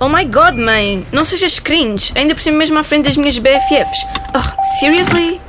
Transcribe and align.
Oh 0.00 0.08
my 0.08 0.24
god, 0.24 0.56
mãe! 0.56 1.04
Não 1.10 1.24
sejas 1.24 1.58
cringe, 1.58 2.12
ainda 2.14 2.32
por 2.32 2.40
cima 2.40 2.56
mesmo 2.56 2.78
à 2.78 2.84
frente 2.84 3.06
das 3.06 3.16
minhas 3.16 3.36
BFFs. 3.36 4.06
Oh, 4.32 4.62
seriously? 4.78 5.40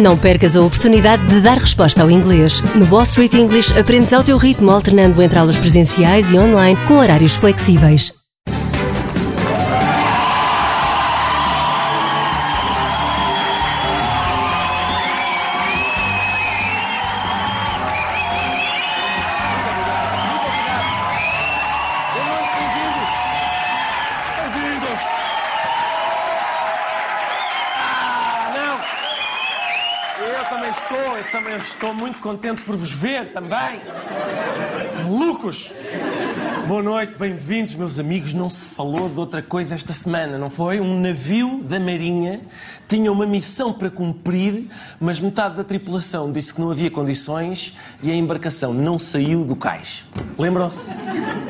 Não 0.00 0.16
percas 0.16 0.56
a 0.56 0.62
oportunidade 0.62 1.26
de 1.26 1.42
dar 1.42 1.58
resposta 1.58 2.00
ao 2.00 2.10
inglês. 2.10 2.62
No 2.74 2.86
Wall 2.86 3.02
Street 3.02 3.34
English 3.34 3.78
aprendes 3.78 4.14
ao 4.14 4.24
teu 4.24 4.38
ritmo, 4.38 4.70
alternando 4.70 5.20
entre 5.20 5.38
aulas 5.38 5.58
presenciais 5.58 6.30
e 6.32 6.38
online 6.38 6.78
com 6.86 6.94
horários 6.94 7.34
flexíveis. 7.34 8.21
Muito 32.62 32.64
por 32.64 32.76
vos 32.76 32.92
ver 32.92 33.32
também. 33.32 33.80
Malucos! 35.04 35.72
Boa 36.66 36.82
noite, 36.82 37.14
bem-vindos, 37.18 37.74
meus 37.74 37.98
amigos. 37.98 38.32
Não 38.32 38.48
se 38.48 38.66
falou 38.66 39.08
de 39.08 39.18
outra 39.18 39.42
coisa 39.42 39.74
esta 39.74 39.92
semana, 39.92 40.38
não 40.38 40.48
foi? 40.48 40.80
Um 40.80 41.00
navio 41.00 41.60
da 41.64 41.78
Marinha 41.78 42.40
tinha 42.88 43.10
uma 43.10 43.26
missão 43.26 43.72
para 43.72 43.90
cumprir, 43.90 44.66
mas 45.00 45.18
metade 45.20 45.56
da 45.56 45.64
tripulação 45.64 46.30
disse 46.30 46.54
que 46.54 46.60
não 46.60 46.70
havia 46.70 46.90
condições 46.90 47.76
e 48.02 48.10
a 48.10 48.14
embarcação 48.14 48.72
não 48.72 48.98
saiu 48.98 49.44
do 49.44 49.56
cais. 49.56 50.04
Lembram-se? 50.38 50.94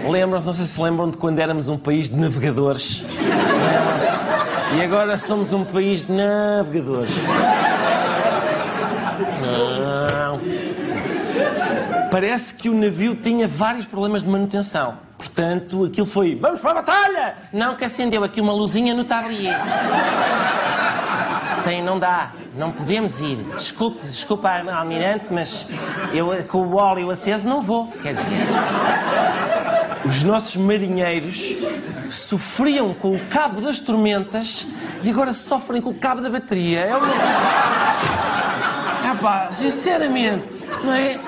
Lembram-se, 0.09 0.47
não 0.47 0.55
sei 0.55 0.67
se 0.67 0.81
lembram 0.81 1.11
de 1.11 1.17
quando 1.17 1.39
éramos 1.39 1.69
um 1.69 1.77
país 1.77 2.09
de 2.09 2.17
navegadores. 2.19 3.03
E 4.77 4.81
agora 4.81 5.19
somos 5.19 5.53
um 5.53 5.65
país 5.65 6.03
de 6.03 6.13
navegadores. 6.13 7.13
Parece 12.13 12.53
que 12.53 12.69
o 12.69 12.75
navio 12.75 13.17
tinha 13.17 13.49
vários 13.49 13.87
problemas 13.87 14.23
de 14.23 14.29
manutenção. 14.29 14.99
Portanto, 15.17 15.87
aquilo 15.87 16.07
foi. 16.07 16.35
Vamos 16.35 16.61
para 16.61 16.73
a 16.73 16.75
batalha! 16.75 17.37
Não, 17.51 17.75
que 17.75 17.87
acendeu 17.87 18.23
aqui 18.23 18.39
uma 18.39 18.53
luzinha 18.53 18.93
no 18.93 19.03
tablier. 19.03 19.59
Tem, 21.65 21.83
não 21.83 21.99
dá. 21.99 22.33
Não 22.55 22.71
podemos 22.71 23.19
ir. 23.23 23.37
Desculpe, 23.55 24.05
desculpa, 24.07 24.51
Almirante, 24.51 25.25
mas 25.31 25.67
eu 26.13 26.29
com 26.49 26.59
o 26.59 26.75
óleo 26.75 27.11
aceso 27.11 27.49
não 27.49 27.63
vou. 27.63 27.87
Quer 28.03 28.13
dizer. 28.13 28.47
Os 30.05 30.23
nossos 30.23 30.57
marinheiros 30.57 31.55
sofriam 32.11 32.93
com 32.93 33.15
o 33.15 33.19
cabo 33.31 33.63
das 33.63 33.79
tormentas 33.79 34.67
e 35.03 35.09
agora 35.09 35.33
sofrem 35.33 35.81
com 35.81 35.89
o 35.89 35.95
cabo 35.95 36.21
da 36.21 36.29
bateria. 36.29 36.81
É 36.81 36.95
uma. 36.95 37.09
Epá, 39.15 39.51
sinceramente, 39.51 40.45
não 40.85 40.93
é? 40.93 41.19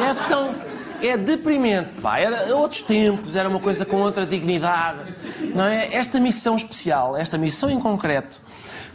É 0.00 0.28
tão. 0.28 0.54
É 1.02 1.16
deprimente, 1.16 2.00
pá. 2.00 2.18
Era 2.18 2.54
outros 2.54 2.80
tempos, 2.82 3.34
era 3.34 3.48
uma 3.48 3.58
coisa 3.58 3.84
com 3.84 3.96
outra 3.96 4.24
dignidade. 4.24 5.14
Não 5.54 5.64
é? 5.64 5.92
Esta 5.92 6.20
missão 6.20 6.54
especial, 6.54 7.16
esta 7.16 7.36
missão 7.36 7.68
em 7.68 7.80
concreto, 7.80 8.40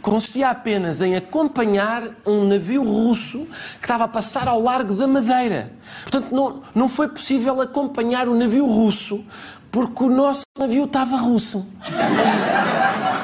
consistia 0.00 0.48
apenas 0.48 1.02
em 1.02 1.16
acompanhar 1.16 2.02
um 2.24 2.44
navio 2.44 2.82
russo 2.82 3.46
que 3.78 3.84
estava 3.84 4.04
a 4.04 4.08
passar 4.08 4.48
ao 4.48 4.60
largo 4.60 4.94
da 4.94 5.06
Madeira. 5.06 5.72
Portanto, 6.02 6.34
não, 6.34 6.62
não 6.74 6.88
foi 6.88 7.08
possível 7.08 7.60
acompanhar 7.60 8.26
o 8.26 8.34
navio 8.34 8.66
russo 8.66 9.22
porque 9.70 10.02
o 10.02 10.08
nosso 10.08 10.42
navio 10.58 10.84
estava 10.84 11.16
russo. 11.16 11.66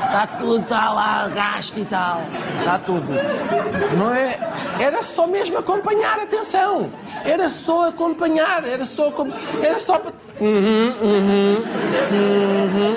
Está 0.05 0.27
tudo, 0.38 0.62
está 0.62 0.92
lá, 0.92 1.28
gasto 1.28 1.81
e 1.81 1.84
tal. 1.84 2.22
Está 2.59 2.78
tudo. 2.78 3.09
Não 3.97 4.14
é? 4.14 4.38
Era 4.78 5.03
só 5.03 5.26
mesmo 5.26 5.59
acompanhar, 5.59 6.19
atenção. 6.19 6.91
Era 7.25 7.49
só 7.49 7.88
acompanhar, 7.88 8.65
era 8.65 8.84
só. 8.84 9.12
Era 9.62 9.78
só 9.78 9.99
para. 9.99 10.12
Uhum, 10.41 10.94
uhum, 11.00 11.65
uhum. 12.12 12.97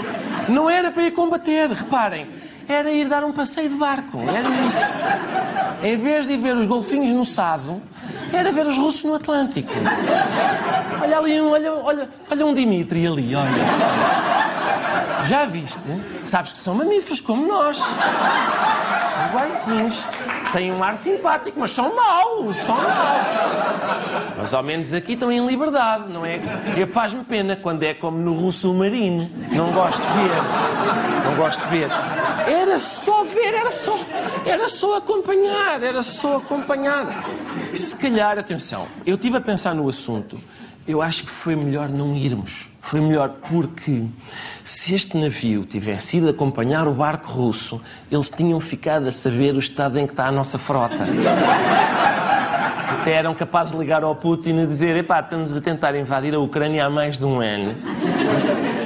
Não 0.50 0.70
era 0.70 0.92
para 0.92 1.04
ir 1.04 1.12
combater, 1.12 1.70
reparem. 1.70 2.28
Era 2.68 2.92
ir 2.92 3.08
dar 3.08 3.24
um 3.24 3.32
passeio 3.32 3.70
de 3.70 3.76
barco. 3.76 4.20
Era 4.22 4.50
isso. 4.66 4.82
Em 5.84 5.98
vez 5.98 6.28
de 6.28 6.34
ir 6.34 6.38
ver 6.38 6.56
os 6.58 6.66
golfinhos 6.66 7.12
no 7.12 7.26
Sado, 7.26 7.82
era 8.34 8.52
ver 8.52 8.66
os 8.66 8.78
russos 8.78 9.04
no 9.04 9.16
Atlântico. 9.16 9.72
Olha 11.02 11.18
ali 11.20 11.40
um, 11.40 11.52
olha, 11.52 11.74
olha, 11.74 12.10
olha 12.30 12.46
um 12.46 12.54
Dimitri 12.54 13.08
ali, 13.08 13.36
olha. 13.36 14.47
Já 15.28 15.46
viste? 15.46 15.80
Sabes 16.24 16.54
que 16.54 16.60
são 16.60 16.76
mamíferos 16.76 17.20
como 17.20 17.48
nós. 17.48 17.78
São 17.78 19.28
iguaizinhos. 19.30 20.04
Têm 20.54 20.72
um 20.72 20.82
ar 20.82 20.96
simpático, 20.96 21.60
mas 21.60 21.72
são 21.72 21.94
maus, 21.94 22.58
são 22.60 22.76
maus. 22.76 23.28
Mas 24.38 24.54
ao 24.54 24.64
menos 24.64 24.94
aqui 24.94 25.14
estão 25.14 25.30
em 25.32 25.46
liberdade, 25.46 26.12
não 26.12 26.26
é? 26.26 26.40
Faz-me 26.88 27.24
pena 27.26 27.56
quando 27.56 27.84
é 27.84 27.94
como 27.94 28.18
no 28.18 28.34
Russo 28.34 28.74
Marine. 28.74 29.30
Não 29.52 29.72
gosto 29.74 30.02
de 30.02 30.14
ver. 30.14 31.26
Não 31.26 31.36
gosto 31.36 31.62
de 31.62 31.68
ver. 31.68 31.90
Era 32.48 32.80
só 32.80 33.24
ver, 33.26 33.54
era 33.54 33.72
só. 33.72 34.00
Era 34.46 34.70
só 34.70 34.98
acompanhar, 34.98 35.84
era 35.84 36.02
só 36.02 36.38
acompanhar. 36.38 37.06
Se 37.74 37.96
calhar, 37.98 38.40
atenção, 38.40 38.88
eu 39.06 39.16
estive 39.16 39.38
a 39.38 39.42
pensar 39.42 39.76
no 39.76 39.90
assunto. 39.90 40.40
Eu 40.88 41.02
acho 41.02 41.24
que 41.24 41.30
foi 41.30 41.54
melhor 41.56 41.90
não 41.90 42.16
irmos. 42.16 42.70
Foi 42.82 43.02
melhor 43.02 43.30
porque 43.50 44.06
se 44.64 44.96
este 44.96 45.18
navio 45.18 45.66
tivesse 45.66 46.16
ido 46.18 46.30
acompanhar 46.30 46.88
o 46.88 46.94
barco 46.94 47.30
russo, 47.30 47.82
eles 48.10 48.30
tinham 48.30 48.58
ficado 48.62 49.10
a 49.10 49.12
saber 49.12 49.54
o 49.54 49.60
estado 49.60 50.00
em 50.00 50.08
que 50.08 50.14
está 50.14 50.28
a 50.28 50.32
nossa 50.32 50.58
frota. 50.58 51.06
Até 53.02 53.12
eram 53.12 53.36
capazes 53.36 53.74
de 53.74 53.80
ligar 53.80 54.04
ao 54.04 54.16
Putin 54.16 54.60
e 54.60 54.66
dizer: 54.66 54.96
epá, 54.96 55.20
estamos 55.20 55.58
a 55.58 55.62
tentar 55.62 55.94
invadir 55.96 56.34
a 56.34 56.40
Ucrânia 56.40 56.86
há 56.86 56.90
mais 56.90 57.18
de 57.18 57.26
um 57.26 57.42
ano. 57.42 57.76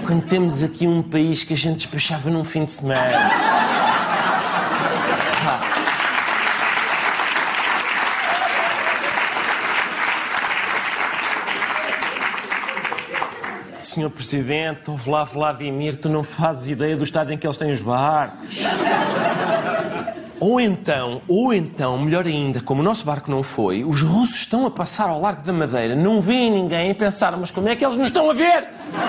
Quando 0.08 0.24
temos 0.24 0.64
aqui 0.64 0.88
um 0.88 1.04
país 1.04 1.44
que 1.44 1.54
a 1.54 1.58
gente 1.58 1.78
despachava 1.78 2.32
num 2.32 2.44
fim 2.44 2.64
de 2.64 2.72
semana. 2.72 3.61
Senhor 13.92 14.10
Presidente, 14.10 14.90
ouve 14.90 15.10
lá 15.10 15.26
Vladimir, 15.26 15.98
tu 15.98 16.08
não 16.08 16.24
fazes 16.24 16.70
ideia 16.70 16.96
do 16.96 17.04
estado 17.04 17.34
em 17.34 17.38
que 17.38 17.46
eles 17.46 17.58
têm 17.58 17.74
os 17.74 17.82
barcos. 17.82 18.64
Ou 20.40 20.62
então, 20.62 21.22
ou 21.28 21.54
então, 21.54 22.00
melhor 22.00 22.26
ainda, 22.26 22.62
como 22.62 22.80
o 22.80 22.84
nosso 22.84 23.06
barco 23.06 23.30
não 23.30 23.44
foi, 23.44 23.84
os 23.84 24.02
russos 24.02 24.38
estão 24.38 24.66
a 24.66 24.72
passar 24.72 25.10
ao 25.10 25.20
largo 25.20 25.42
da 25.44 25.52
Madeira, 25.52 25.94
não 25.94 26.22
veem 26.22 26.50
ninguém 26.50 26.90
e 26.90 26.94
pensaram, 26.94 27.38
mas 27.38 27.52
como 27.52 27.68
é 27.68 27.76
que 27.76 27.86
eles 27.86 27.98
nos 27.98 28.08
estão 28.08 28.30
a 28.30 28.34
ver? 28.34 28.66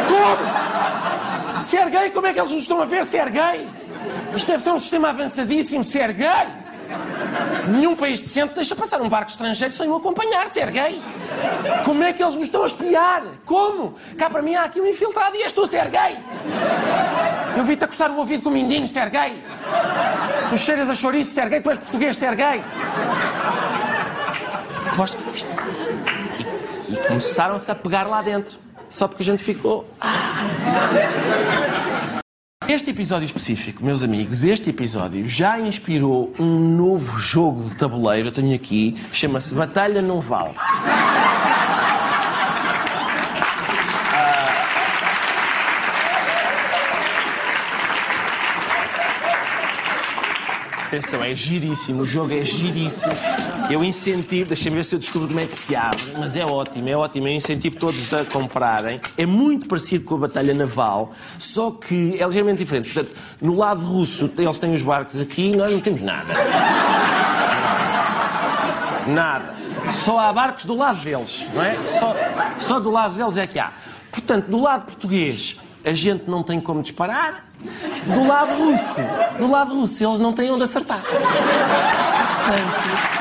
Como? 0.08 1.60
Se 1.60 1.76
gay, 1.88 2.10
como 2.10 2.26
é 2.26 2.32
que 2.32 2.40
eles 2.40 2.52
nos 2.52 2.62
estão 2.62 2.82
a 2.82 2.84
ver? 2.84 3.04
Se 3.04 3.18
gay? 3.30 3.68
Isto 4.34 4.46
deve 4.48 4.62
ser 4.64 4.70
um 4.72 4.78
sistema 4.80 5.10
avançadíssimo, 5.10 5.84
se 5.84 5.98
gay? 6.08 6.61
Nenhum 7.68 7.94
país 7.94 8.20
decente 8.20 8.54
deixa 8.54 8.74
passar 8.74 9.00
um 9.00 9.08
barco 9.08 9.30
estrangeiro 9.30 9.72
sem 9.72 9.88
o 9.88 9.96
acompanhar, 9.96 10.48
ser 10.48 10.70
gay. 10.70 11.02
Como 11.84 12.02
é 12.02 12.12
que 12.12 12.22
eles 12.22 12.34
nos 12.34 12.44
estão 12.44 12.62
a 12.62 12.66
espiar? 12.66 13.22
Como? 13.46 13.94
Cá 14.18 14.28
para 14.28 14.42
mim 14.42 14.54
há 14.54 14.64
aqui 14.64 14.80
um 14.80 14.86
infiltrado 14.86 15.36
e 15.36 15.42
és 15.42 15.52
tu, 15.52 15.66
ser 15.66 15.88
gay. 15.88 16.18
Eu 17.56 17.64
vi-te 17.64 17.84
a 17.84 17.86
coçar 17.86 18.10
o 18.10 18.16
ouvido 18.16 18.42
com 18.42 18.50
o 18.50 18.52
mindinho, 18.52 18.88
ser 18.88 19.08
gay. 19.10 19.42
Tu 20.48 20.58
cheiras 20.58 20.90
a 20.90 20.94
chouriço, 20.94 21.32
ser 21.32 21.48
gay. 21.48 21.60
Tu 21.60 21.70
és 21.70 21.78
português, 21.78 22.16
ser 22.16 22.34
gay. 22.34 22.62
Que 24.94 25.36
isto. 25.36 25.56
E, 26.88 26.94
e 26.94 26.96
começaram-se 26.96 27.70
a 27.70 27.74
pegar 27.74 28.06
lá 28.06 28.22
dentro. 28.22 28.58
Só 28.88 29.08
porque 29.08 29.22
a 29.22 29.26
gente 29.26 29.42
ficou. 29.42 29.88
Este 32.68 32.90
episódio 32.90 33.26
específico, 33.26 33.84
meus 33.84 34.02
amigos, 34.02 34.44
este 34.44 34.70
episódio 34.70 35.26
já 35.28 35.58
inspirou 35.58 36.32
um 36.38 36.58
novo 36.76 37.18
jogo 37.18 37.62
de 37.68 37.74
tabuleiro. 37.76 38.28
Eu 38.28 38.32
tenho 38.32 38.54
aqui, 38.54 38.94
chama-se 39.12 39.54
Batalha 39.54 40.00
Não 40.00 40.20
Vale. 40.20 40.54
Atenção, 50.92 51.24
é 51.24 51.34
giríssimo, 51.34 52.02
o 52.02 52.06
jogo 52.06 52.34
é 52.34 52.44
giríssimo. 52.44 53.14
Eu 53.70 53.82
incentivo, 53.82 54.48
deixa-me 54.48 54.76
ver 54.76 54.84
se 54.84 54.94
eu 54.94 54.98
descubro 54.98 55.26
como 55.26 55.40
é 55.40 55.46
que 55.46 55.54
se 55.54 55.74
abre, 55.74 56.12
mas 56.18 56.36
é 56.36 56.44
ótimo, 56.44 56.86
é 56.86 56.94
ótimo. 56.94 57.28
Eu 57.28 57.32
incentivo 57.32 57.76
todos 57.76 58.12
a 58.12 58.26
comprarem. 58.26 59.00
É 59.16 59.24
muito 59.24 59.66
parecido 59.66 60.04
com 60.04 60.16
a 60.16 60.18
Batalha 60.18 60.52
Naval, 60.52 61.12
só 61.38 61.70
que 61.70 62.20
é 62.20 62.26
ligeiramente 62.26 62.58
diferente. 62.58 62.92
Portanto, 62.92 63.18
no 63.40 63.56
lado 63.56 63.80
russo, 63.80 64.30
eles 64.36 64.58
têm 64.58 64.74
os 64.74 64.82
barcos 64.82 65.18
aqui, 65.18 65.56
nós 65.56 65.72
não 65.72 65.80
temos 65.80 66.02
nada. 66.02 66.34
Nada. 69.06 69.54
Só 69.94 70.18
há 70.18 70.30
barcos 70.30 70.66
do 70.66 70.76
lado 70.76 71.02
deles, 71.02 71.46
não 71.54 71.62
é? 71.62 71.74
Só, 71.86 72.14
só 72.60 72.78
do 72.78 72.90
lado 72.90 73.14
deles 73.14 73.38
é 73.38 73.46
que 73.46 73.58
há. 73.58 73.72
Portanto, 74.10 74.50
do 74.50 74.60
lado 74.60 74.84
português, 74.84 75.56
a 75.84 75.92
gente 75.92 76.28
não 76.28 76.42
tem 76.42 76.60
como 76.60 76.82
disparar. 76.82 77.46
Do 78.06 78.26
lado 78.26 78.56
russo, 78.56 79.00
do 79.38 79.50
lado 79.50 79.74
russo, 79.74 80.04
eles 80.04 80.20
não 80.20 80.32
têm 80.32 80.50
onde 80.50 80.64
acertar. 80.64 81.00
Portanto, 81.00 83.12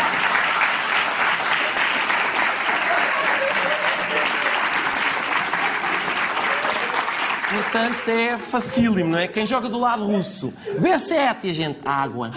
Portanto, 7.52 8.10
é 8.10 8.38
facílimo, 8.38 9.12
não 9.12 9.18
é? 9.18 9.28
Quem 9.28 9.46
joga 9.46 9.68
do 9.68 9.78
lado 9.78 10.06
russo, 10.06 10.54
B7 10.80 11.38
e 11.44 11.50
a 11.50 11.54
gente, 11.54 11.80
água. 11.86 12.31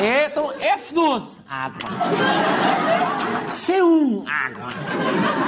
É, 0.00 0.26
então, 0.26 0.52
F12, 0.52 1.40
água. 1.48 1.90
C1, 3.48 4.24
água. 4.26 4.68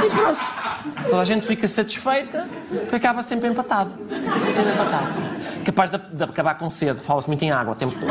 E 0.04 0.10
pronto. 0.10 0.44
Toda 1.08 1.20
a 1.20 1.24
gente 1.24 1.46
fica 1.46 1.66
satisfeita, 1.66 2.46
porque 2.68 2.96
acaba 2.96 3.22
sempre 3.22 3.48
empatado. 3.48 3.90
Sempre 4.38 4.72
empatado. 4.72 5.12
Capaz 5.64 5.90
de, 5.90 5.98
de 5.98 6.24
acabar 6.24 6.54
com 6.54 6.70
sede. 6.70 7.00
Fala-se 7.00 7.28
muito 7.28 7.42
em 7.42 7.50
água 7.50 7.72
o 7.72 7.76
tempo 7.76 7.94
todo. 7.98 8.06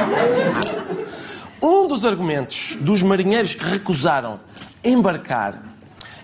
Um 1.61 1.87
dos 1.87 2.03
argumentos 2.03 2.77
dos 2.81 3.01
marinheiros 3.01 3.55
que 3.55 3.63
recusaram 3.63 4.39
embarcar 4.83 5.63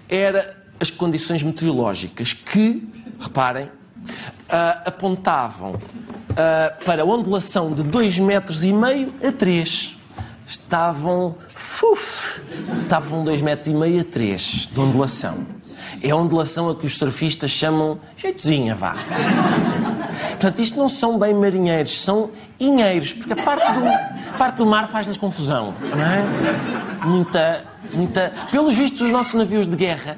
era 0.09 0.57
as 0.79 0.91
condições 0.91 1.41
meteorológicas 1.41 2.33
que, 2.33 2.87
reparem, 3.19 3.65
uh, 3.65 3.71
apontavam 4.85 5.71
uh, 5.71 6.85
para 6.85 7.05
ondulação 7.05 7.71
de 7.73 7.83
2 7.83 8.19
metros 8.19 8.63
e 8.63 8.73
meio 8.73 9.13
a 9.25 9.31
3. 9.31 10.00
Estavam, 10.51 11.37
uf, 11.81 12.41
estavam 12.81 13.23
2 13.23 13.41
metros 13.41 13.69
e 13.69 13.73
meio 13.73 14.01
a 14.01 14.03
3 14.03 14.69
de 14.69 14.79
ondulação. 14.81 15.45
É 16.03 16.11
a 16.11 16.15
ondulação 16.15 16.69
a 16.69 16.75
que 16.75 16.85
os 16.85 16.97
surfistas 16.97 17.51
chamam 17.51 18.01
jeitozinha, 18.17 18.75
vá. 18.75 18.95
Portanto, 20.31 20.61
isto 20.61 20.77
não 20.77 20.89
são 20.89 21.17
bem 21.17 21.33
marinheiros, 21.33 22.01
são 22.01 22.31
inheiros, 22.59 23.13
porque 23.13 23.31
a 23.31 23.43
parte 23.43 23.65
do, 23.71 24.37
parte 24.37 24.55
do 24.57 24.65
mar 24.65 24.89
faz-lhes 24.89 25.15
confusão, 25.15 25.73
não 25.79 26.03
é? 26.03 26.21
Muita, 27.05 27.63
muita... 27.93 28.33
Pelos 28.51 28.75
vistos, 28.75 28.99
os 28.99 29.11
nossos 29.11 29.33
navios 29.35 29.65
de 29.65 29.77
guerra 29.77 30.17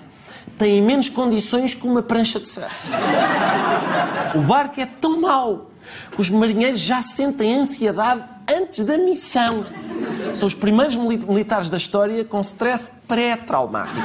têm 0.58 0.82
menos 0.82 1.10
condições 1.10 1.76
que 1.76 1.86
uma 1.86 2.02
prancha 2.02 2.40
de 2.40 2.50
surf. 2.50 2.90
O 4.34 4.42
barco 4.42 4.82
é 4.82 4.88
tão 4.88 5.22
mau 5.22 5.70
que 6.12 6.20
os 6.20 6.32
marinheiros 6.32 6.80
já 6.80 7.04
sentem 7.04 7.60
ansiedade 7.60 8.33
antes 8.64 8.84
da 8.86 8.98
missão. 8.98 9.66
São 10.34 10.48
os 10.48 10.56
primeiros 10.56 10.96
militares 10.96 11.70
da 11.70 11.78
história 11.78 12.24
com 12.24 12.40
stress 12.42 12.94
pré-traumático. 13.08 14.00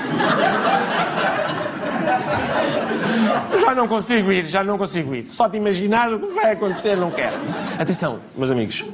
Já 3.60 3.74
não 3.74 3.86
consigo 3.86 4.32
ir, 4.32 4.44
já 4.46 4.64
não 4.64 4.76
consigo 4.76 5.14
ir. 5.14 5.26
Só 5.30 5.46
de 5.46 5.56
imaginar 5.56 6.12
o 6.12 6.18
que 6.18 6.34
vai 6.34 6.52
acontecer, 6.52 6.96
não 6.96 7.10
quero. 7.10 7.36
Atenção, 7.78 8.20
meus 8.36 8.50
amigos, 8.50 8.84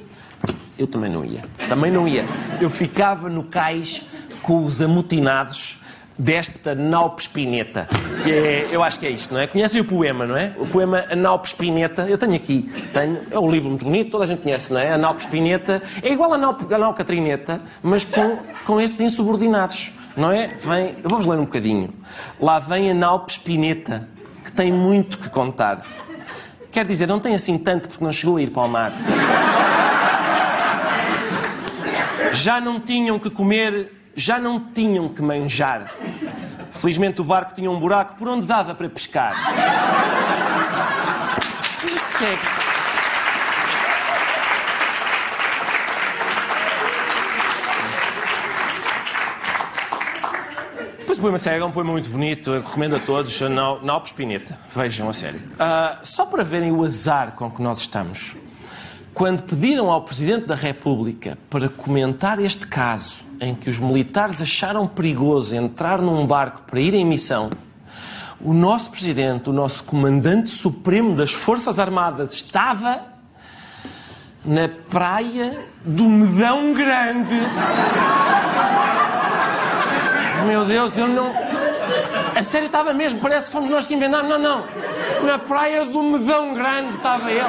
eu 0.78 0.86
também 0.86 1.10
não 1.10 1.24
ia. 1.24 1.42
Também 1.68 1.90
não 1.90 2.06
ia. 2.06 2.24
Eu 2.60 2.70
ficava 2.70 3.28
no 3.28 3.44
cais 3.44 4.02
com 4.42 4.62
os 4.64 4.82
amotinados 4.82 5.78
desta 6.18 6.74
Naupespineta, 6.74 7.88
que 8.22 8.32
é, 8.32 8.68
eu 8.70 8.82
acho 8.82 9.00
que 9.00 9.06
é 9.06 9.10
isto, 9.10 9.34
não 9.34 9.40
é? 9.40 9.46
Conhecem 9.46 9.80
o 9.80 9.84
poema, 9.84 10.26
não 10.26 10.36
é? 10.36 10.52
O 10.56 10.66
poema 10.66 11.04
A 11.10 11.16
Naupespineta, 11.16 12.02
eu 12.02 12.16
tenho 12.16 12.34
aqui, 12.34 12.70
tenho, 12.92 13.20
é 13.30 13.38
um 13.38 13.50
livro 13.50 13.68
muito 13.68 13.84
bonito, 13.84 14.10
toda 14.10 14.24
a 14.24 14.26
gente 14.26 14.42
conhece, 14.42 14.72
não 14.72 14.80
é? 14.80 14.92
A 14.92 14.98
Naupespineta 14.98 15.82
é 16.02 16.12
igual 16.12 16.32
a 16.32 16.38
Naup, 16.38 16.72
a 16.72 16.78
Naupcatrineta, 16.78 17.60
mas 17.82 18.04
com, 18.04 18.38
com 18.64 18.80
estes 18.80 19.00
insubordinados, 19.00 19.92
não 20.16 20.30
é? 20.30 20.48
Vem, 20.60 20.94
eu 21.02 21.10
vou-vos 21.10 21.26
ler 21.26 21.38
um 21.38 21.44
bocadinho. 21.44 21.90
Lá 22.40 22.60
vem 22.60 22.90
a 22.90 22.94
Naupespineta, 22.94 24.08
que 24.44 24.52
tem 24.52 24.72
muito 24.72 25.18
que 25.18 25.28
contar. 25.28 25.84
Quer 26.70 26.84
dizer, 26.84 27.08
não 27.08 27.18
tem 27.18 27.34
assim 27.34 27.58
tanto 27.58 27.88
porque 27.88 28.04
não 28.04 28.12
chegou 28.12 28.36
a 28.36 28.42
ir 28.42 28.50
para 28.50 28.62
o 28.62 28.68
mar. 28.68 28.92
Já 32.32 32.60
não 32.60 32.80
tinham 32.80 33.18
que 33.18 33.30
comer 33.30 34.03
já 34.16 34.38
não 34.38 34.60
tinham 34.60 35.08
que 35.08 35.22
manjar. 35.22 35.92
Felizmente 36.70 37.20
o 37.20 37.24
barco 37.24 37.54
tinha 37.54 37.70
um 37.70 37.78
buraco 37.78 38.14
por 38.16 38.28
onde 38.28 38.46
dava 38.46 38.74
para 38.74 38.88
pescar. 38.88 39.34
segue. 42.18 42.64
Depois 50.98 51.18
o 51.18 51.20
poema 51.20 51.38
segue, 51.38 51.62
é 51.62 51.64
um 51.64 51.70
poema 51.70 51.92
muito 51.92 52.08
bonito, 52.08 52.50
eu 52.50 52.62
recomendo 52.62 52.96
a 52.96 52.98
todos, 52.98 53.40
na, 53.40 53.78
na 53.80 54.00
Pineta. 54.00 54.58
Vejam 54.74 55.08
a 55.08 55.12
sério. 55.12 55.40
Uh, 55.54 56.04
só 56.04 56.26
para 56.26 56.42
verem 56.42 56.72
o 56.72 56.82
azar 56.82 57.32
com 57.32 57.50
que 57.50 57.62
nós 57.62 57.80
estamos. 57.80 58.36
Quando 59.14 59.44
pediram 59.44 59.92
ao 59.92 60.02
Presidente 60.02 60.46
da 60.46 60.56
República 60.56 61.38
para 61.48 61.68
comentar 61.68 62.40
este 62.40 62.66
caso, 62.66 63.18
em 63.40 63.54
que 63.54 63.70
os 63.70 63.78
militares 63.78 64.42
acharam 64.42 64.88
perigoso 64.88 65.54
entrar 65.54 66.02
num 66.02 66.26
barco 66.26 66.62
para 66.62 66.80
ir 66.80 66.94
em 66.94 67.04
missão, 67.04 67.48
o 68.40 68.52
nosso 68.52 68.90
presidente, 68.90 69.48
o 69.48 69.52
nosso 69.52 69.84
comandante 69.84 70.48
supremo 70.48 71.14
das 71.14 71.32
Forças 71.32 71.78
Armadas, 71.78 72.32
estava 72.32 73.02
na 74.44 74.68
praia 74.68 75.64
do 75.84 76.04
Medão 76.04 76.74
Grande. 76.74 77.36
Meu 80.44 80.64
Deus, 80.64 80.98
eu 80.98 81.06
não. 81.06 81.32
A 82.34 82.42
sério 82.42 82.66
estava 82.66 82.92
mesmo, 82.92 83.20
parece 83.20 83.46
que 83.46 83.52
fomos 83.52 83.70
nós 83.70 83.86
que 83.86 83.94
inventámos. 83.94 84.28
Não, 84.28 84.38
não. 84.40 84.64
Na 85.24 85.38
praia 85.38 85.84
do 85.84 86.02
Medão 86.02 86.52
Grande 86.52 86.96
estava 86.96 87.30
ele. 87.30 87.44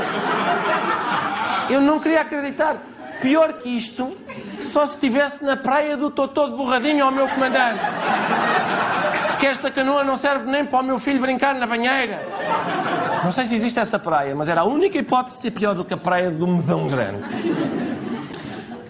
Eu 1.70 1.82
não 1.82 2.00
queria 2.00 2.22
acreditar. 2.22 2.78
Pior 3.22 3.54
que 3.54 3.70
isto, 3.70 4.16
só 4.60 4.86
se 4.86 4.96
estivesse 4.96 5.44
na 5.44 5.56
praia 5.56 5.96
do 5.96 6.12
Totó 6.12 6.48
de 6.48 6.56
Borradinho 6.56 7.06
ao 7.06 7.12
meu 7.12 7.28
comandante. 7.28 7.80
Porque 9.28 9.48
esta 9.48 9.72
canoa 9.72 10.04
não 10.04 10.18
serve 10.18 10.50
nem 10.50 10.66
para 10.66 10.80
o 10.80 10.84
meu 10.84 11.00
filho 11.00 11.20
brincar 11.20 11.56
na 11.56 11.66
banheira. 11.66 12.22
Não 13.24 13.32
sei 13.32 13.46
se 13.46 13.56
existe 13.56 13.80
essa 13.80 13.98
praia, 13.98 14.36
mas 14.36 14.50
era 14.50 14.62
a 14.62 14.64
única 14.66 14.98
hipótese 14.98 15.38
de 15.38 15.44
ser 15.44 15.52
pior 15.52 15.74
do 15.74 15.84
que 15.84 15.94
a 15.94 15.98
praia 15.98 16.30
do 16.30 16.46
Medão 16.48 16.88
Grande. 16.88 17.24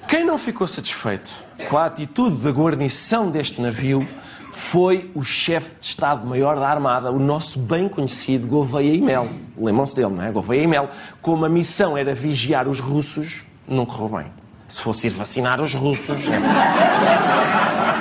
Quem 0.07 0.24
não 0.24 0.38
ficou 0.38 0.68
satisfeito 0.68 1.33
com 1.69 1.77
a 1.77 1.86
atitude 1.86 2.38
da 2.44 2.51
guarnição 2.51 3.31
deste 3.31 3.62
navio 3.62 4.07
foi 4.56 5.12
o 5.13 5.22
chefe 5.22 5.75
de 5.75 5.86
Estado-Maior 5.86 6.57
da 6.57 6.69
Armada, 6.69 7.12
o 7.12 7.19
nosso 7.19 7.60
bem 7.60 7.90
conhecido 7.90 8.48
Gouveia 8.48 8.94
e 8.94 9.02
Mel. 9.02 9.28
Lembram-se 9.57 9.94
dele, 9.94 10.13
não 10.16 10.24
é? 10.24 10.31
Gouveia 10.31 10.63
e 10.63 10.68
Mel. 10.68 10.89
Como 11.22 11.46
a 11.46 11.50
missão 11.50 11.98
era 11.98 12.15
vigiar 12.15 12.65
os 12.68 12.80
russos, 12.80 13.44
não 13.68 13.86
correu 13.86 14.18
bem. 14.18 14.32
Se 14.65 14.82
fosse 14.82 15.08
ir 15.08 15.10
vacinar 15.10 15.62
os 15.62 15.74
russos, 15.74 16.22
é... 16.27 16.39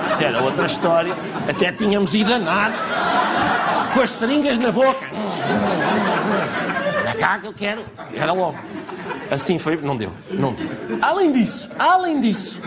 isso 0.06 0.22
era 0.22 0.40
outra 0.42 0.66
história. 0.66 1.14
Até 1.48 1.72
tínhamos 1.72 2.14
ido 2.14 2.32
a 2.32 2.38
nada, 2.38 2.74
com 3.92 4.00
as 4.00 4.10
seringas 4.10 4.56
na 4.56 4.70
boca. 4.70 5.06
Na 7.04 7.14
cá 7.14 7.40
que 7.40 7.46
eu 7.48 7.52
quero, 7.52 7.84
era 8.14 8.32
logo. 8.32 8.56
Assim 9.28 9.58
foi, 9.58 9.76
não 9.76 9.96
deu, 9.96 10.12
não 10.30 10.52
deu. 10.52 10.68
Além 11.02 11.32
disso, 11.32 11.68
além 11.78 12.20
disso, 12.20 12.60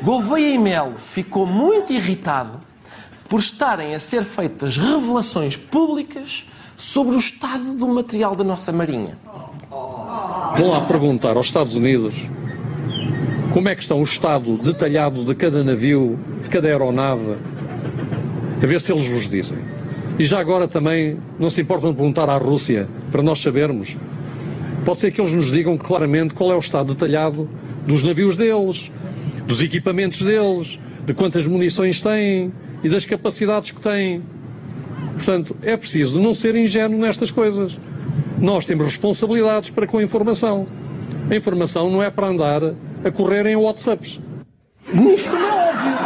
Gouveia 0.00 0.54
e 0.54 0.58
Melo 0.58 0.96
ficou 0.96 1.44
muito 1.44 1.92
irritado 1.92 2.65
por 3.28 3.40
estarem 3.40 3.94
a 3.94 3.98
ser 3.98 4.24
feitas 4.24 4.76
revelações 4.76 5.56
públicas 5.56 6.46
sobre 6.76 7.16
o 7.16 7.18
estado 7.18 7.74
do 7.74 7.88
material 7.88 8.34
da 8.34 8.44
nossa 8.44 8.70
Marinha. 8.72 9.18
Vão 10.56 10.70
lá 10.70 10.80
perguntar 10.82 11.36
aos 11.36 11.46
Estados 11.46 11.74
Unidos 11.74 12.14
como 13.52 13.68
é 13.68 13.74
que 13.74 13.82
está 13.82 13.94
o 13.94 14.02
estado 14.02 14.58
detalhado 14.58 15.24
de 15.24 15.34
cada 15.34 15.64
navio, 15.64 16.18
de 16.42 16.50
cada 16.50 16.68
aeronave, 16.68 17.36
a 18.62 18.66
ver 18.66 18.80
se 18.80 18.92
eles 18.92 19.06
vos 19.06 19.28
dizem. 19.28 19.58
E 20.18 20.24
já 20.24 20.38
agora 20.38 20.68
também 20.68 21.18
não 21.38 21.50
se 21.50 21.60
importam 21.60 21.90
de 21.90 21.96
perguntar 21.96 22.28
à 22.28 22.36
Rússia, 22.36 22.88
para 23.10 23.22
nós 23.22 23.40
sabermos. 23.40 23.96
Pode 24.84 25.00
ser 25.00 25.10
que 25.10 25.20
eles 25.20 25.32
nos 25.32 25.50
digam 25.50 25.76
claramente 25.76 26.32
qual 26.32 26.52
é 26.52 26.54
o 26.54 26.58
estado 26.58 26.94
detalhado 26.94 27.48
dos 27.86 28.02
navios 28.02 28.36
deles, 28.36 28.90
dos 29.46 29.60
equipamentos 29.60 30.22
deles, 30.22 30.78
de 31.04 31.14
quantas 31.14 31.46
munições 31.46 32.00
têm 32.00 32.52
e 32.86 32.88
das 32.88 33.04
capacidades 33.04 33.72
que 33.72 33.80
têm. 33.80 34.22
Portanto, 35.14 35.56
é 35.62 35.76
preciso 35.76 36.20
não 36.20 36.32
ser 36.32 36.54
ingênuo 36.54 37.00
nestas 37.00 37.32
coisas. 37.32 37.76
Nós 38.38 38.64
temos 38.64 38.86
responsabilidades 38.86 39.70
para 39.70 39.88
com 39.88 39.98
a 39.98 40.04
informação. 40.04 40.68
A 41.28 41.34
informação 41.34 41.90
não 41.90 42.00
é 42.00 42.10
para 42.10 42.28
andar 42.28 42.62
a 43.04 43.10
correr 43.10 43.44
em 43.46 43.56
WhatsApps. 43.56 44.20
Isto 44.92 45.30
como 45.30 45.46
é 45.46 45.52
óbvio. 45.52 45.96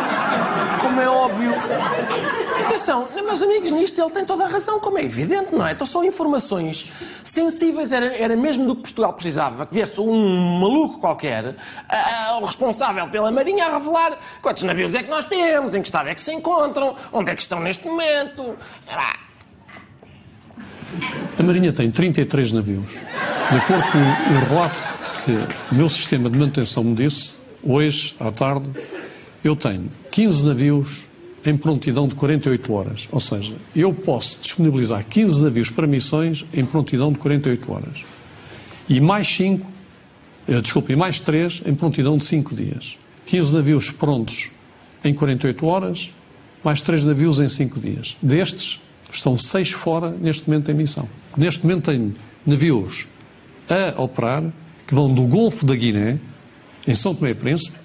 Como 0.81 1.01
é 1.01 1.09
óbvio. 1.09 2.40
Atenção, 2.71 3.09
meus 3.27 3.43
amigos, 3.43 3.73
nisto 3.73 4.01
ele 4.01 4.11
tem 4.11 4.25
toda 4.25 4.45
a 4.45 4.49
razão, 4.49 4.79
como 4.79 4.97
é 4.97 5.03
evidente, 5.03 5.53
não 5.53 5.67
é? 5.67 5.73
Então 5.73 5.85
são 5.85 6.05
informações 6.05 6.89
sensíveis, 7.25 7.91
era, 7.91 8.17
era 8.17 8.37
mesmo 8.37 8.65
do 8.65 8.77
que 8.77 8.83
Portugal 8.83 9.13
precisava, 9.13 9.67
que 9.67 9.75
viesse 9.75 10.01
um 10.01 10.61
maluco 10.61 11.01
qualquer, 11.01 11.57
o 12.41 12.45
responsável 12.45 13.09
pela 13.09 13.33
Marinha, 13.33 13.67
a 13.67 13.77
revelar 13.77 14.17
quantos 14.41 14.63
navios 14.63 14.95
é 14.95 15.03
que 15.03 15.11
nós 15.11 15.25
temos, 15.25 15.75
em 15.75 15.83
que 15.83 15.89
estado 15.89 16.11
é 16.11 16.15
que 16.15 16.21
se 16.21 16.33
encontram, 16.33 16.95
onde 17.13 17.33
é 17.33 17.35
que 17.35 17.43
estão 17.43 17.59
neste 17.59 17.85
momento. 17.85 18.55
A 21.37 21.43
Marinha 21.43 21.73
tem 21.73 21.91
33 21.91 22.53
navios. 22.53 22.87
De 22.87 23.57
acordo 23.57 23.83
com 23.91 23.99
o 23.99 24.49
relato 24.49 24.77
que 25.25 25.75
o 25.75 25.77
meu 25.77 25.89
sistema 25.89 26.31
de 26.31 26.39
manutenção 26.39 26.85
me 26.85 26.95
disse, 26.95 27.35
hoje, 27.65 28.15
à 28.21 28.31
tarde, 28.31 28.71
eu 29.43 29.57
tenho 29.57 29.91
15 30.13 30.47
navios 30.47 31.10
em 31.45 31.57
prontidão 31.57 32.07
de 32.07 32.15
48 32.15 32.73
horas. 32.73 33.09
Ou 33.11 33.21
seja, 33.21 33.55
eu 33.75 33.93
posso 33.93 34.39
disponibilizar 34.41 35.05
15 35.05 35.41
navios 35.41 35.71
para 35.71 35.87
missões 35.87 36.45
em 36.53 36.65
prontidão 36.65 37.13
de 37.13 37.19
48 37.19 37.73
horas. 37.73 38.05
E 38.89 39.01
mais 39.01 39.29
5, 39.29 39.67
eh, 40.49 40.61
desculpe, 40.61 40.95
mais 40.97 41.21
3 41.21 41.63
em 41.67 41.75
prontidão 41.75 42.17
de 42.17 42.25
5 42.25 42.55
dias. 42.55 42.99
15 43.27 43.55
navios 43.55 43.91
prontos 43.91 44.51
em 45.05 45.15
48 45.15 45.67
horas, 45.67 46.13
mais 46.65 46.81
3 46.83 47.05
navios 47.05 47.39
em 47.39 47.49
5 47.49 47.81
dias. 47.81 48.17
Destes, 48.21 48.81
estão 49.13 49.37
6 49.37 49.71
fora 49.71 50.11
neste 50.11 50.49
momento 50.49 50.71
em 50.71 50.75
missão. 50.75 51.09
Neste 51.37 51.65
momento 51.65 51.85
tenho 51.85 52.15
navios 52.45 53.07
a 53.69 54.01
operar 54.01 54.45
que 54.87 54.95
vão 54.95 55.09
do 55.09 55.23
Golfo 55.23 55.65
da 55.65 55.75
Guiné, 55.75 56.19
em 56.87 56.95
São 56.95 57.15
Tomé 57.15 57.31
e 57.31 57.35
Príncipe, 57.35 57.77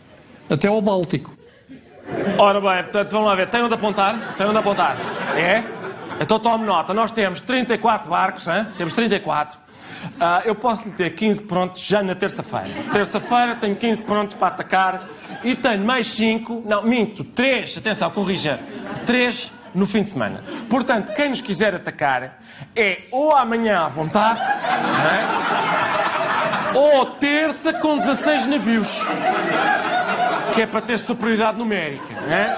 até 0.49 0.67
ao 0.67 0.81
Báltico. 0.81 1.34
Ora 2.37 2.59
bem, 2.59 2.83
portanto, 2.83 3.11
vamos 3.11 3.27
lá 3.27 3.35
ver. 3.35 3.49
Tem 3.49 3.61
onde 3.61 3.73
apontar? 3.73 4.35
Tem 4.35 4.45
onde 4.45 4.57
apontar? 4.57 4.97
É? 5.35 5.63
Então 6.19 6.39
tome 6.39 6.65
nota. 6.65 6.93
Nós 6.93 7.11
temos 7.11 7.39
34 7.41 8.09
barcos, 8.09 8.47
hein? 8.47 8.67
temos 8.77 8.93
34. 8.93 9.59
Uh, 10.05 10.45
eu 10.45 10.55
posso 10.55 10.87
lhe 10.87 10.91
ter 10.91 11.09
15 11.11 11.43
prontos 11.43 11.85
já 11.85 12.03
na 12.03 12.15
terça-feira. 12.15 12.69
Terça-feira 12.91 13.55
tenho 13.55 13.75
15 13.75 14.01
prontos 14.03 14.35
para 14.35 14.47
atacar 14.47 15.03
e 15.43 15.55
tenho 15.55 15.83
mais 15.83 16.07
5, 16.07 16.63
não, 16.65 16.83
minto, 16.83 17.23
3, 17.23 17.77
atenção, 17.77 18.09
corrija, 18.11 18.59
3 19.05 19.51
no 19.73 19.85
fim 19.85 20.03
de 20.03 20.11
semana. 20.11 20.43
Portanto, 20.69 21.13
quem 21.13 21.29
nos 21.29 21.41
quiser 21.41 21.75
atacar 21.75 22.39
é 22.75 22.99
ou 23.11 23.35
amanhã 23.35 23.81
à 23.81 23.87
vontade, 23.87 24.39
é? 24.41 25.25
ou 26.77 27.05
terça 27.07 27.73
com 27.73 27.97
16 27.97 28.47
navios 28.47 29.01
que 30.55 30.61
é 30.61 30.65
para 30.65 30.81
ter 30.81 30.97
superioridade 30.97 31.57
numérica, 31.57 32.21
não 32.21 32.33
é? 32.33 32.57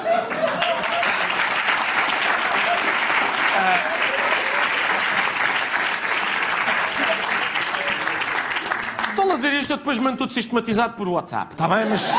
Estou 9.09 9.31
a 9.31 9.35
dizer 9.35 9.53
isto, 9.53 9.71
eu 9.71 9.77
depois 9.77 9.97
mando 9.97 10.17
tudo 10.17 10.31
sistematizado 10.31 10.93
por 10.93 11.07
WhatsApp, 11.07 11.53
está 11.53 11.67
bem? 11.67 11.85
Mas. 11.89 12.13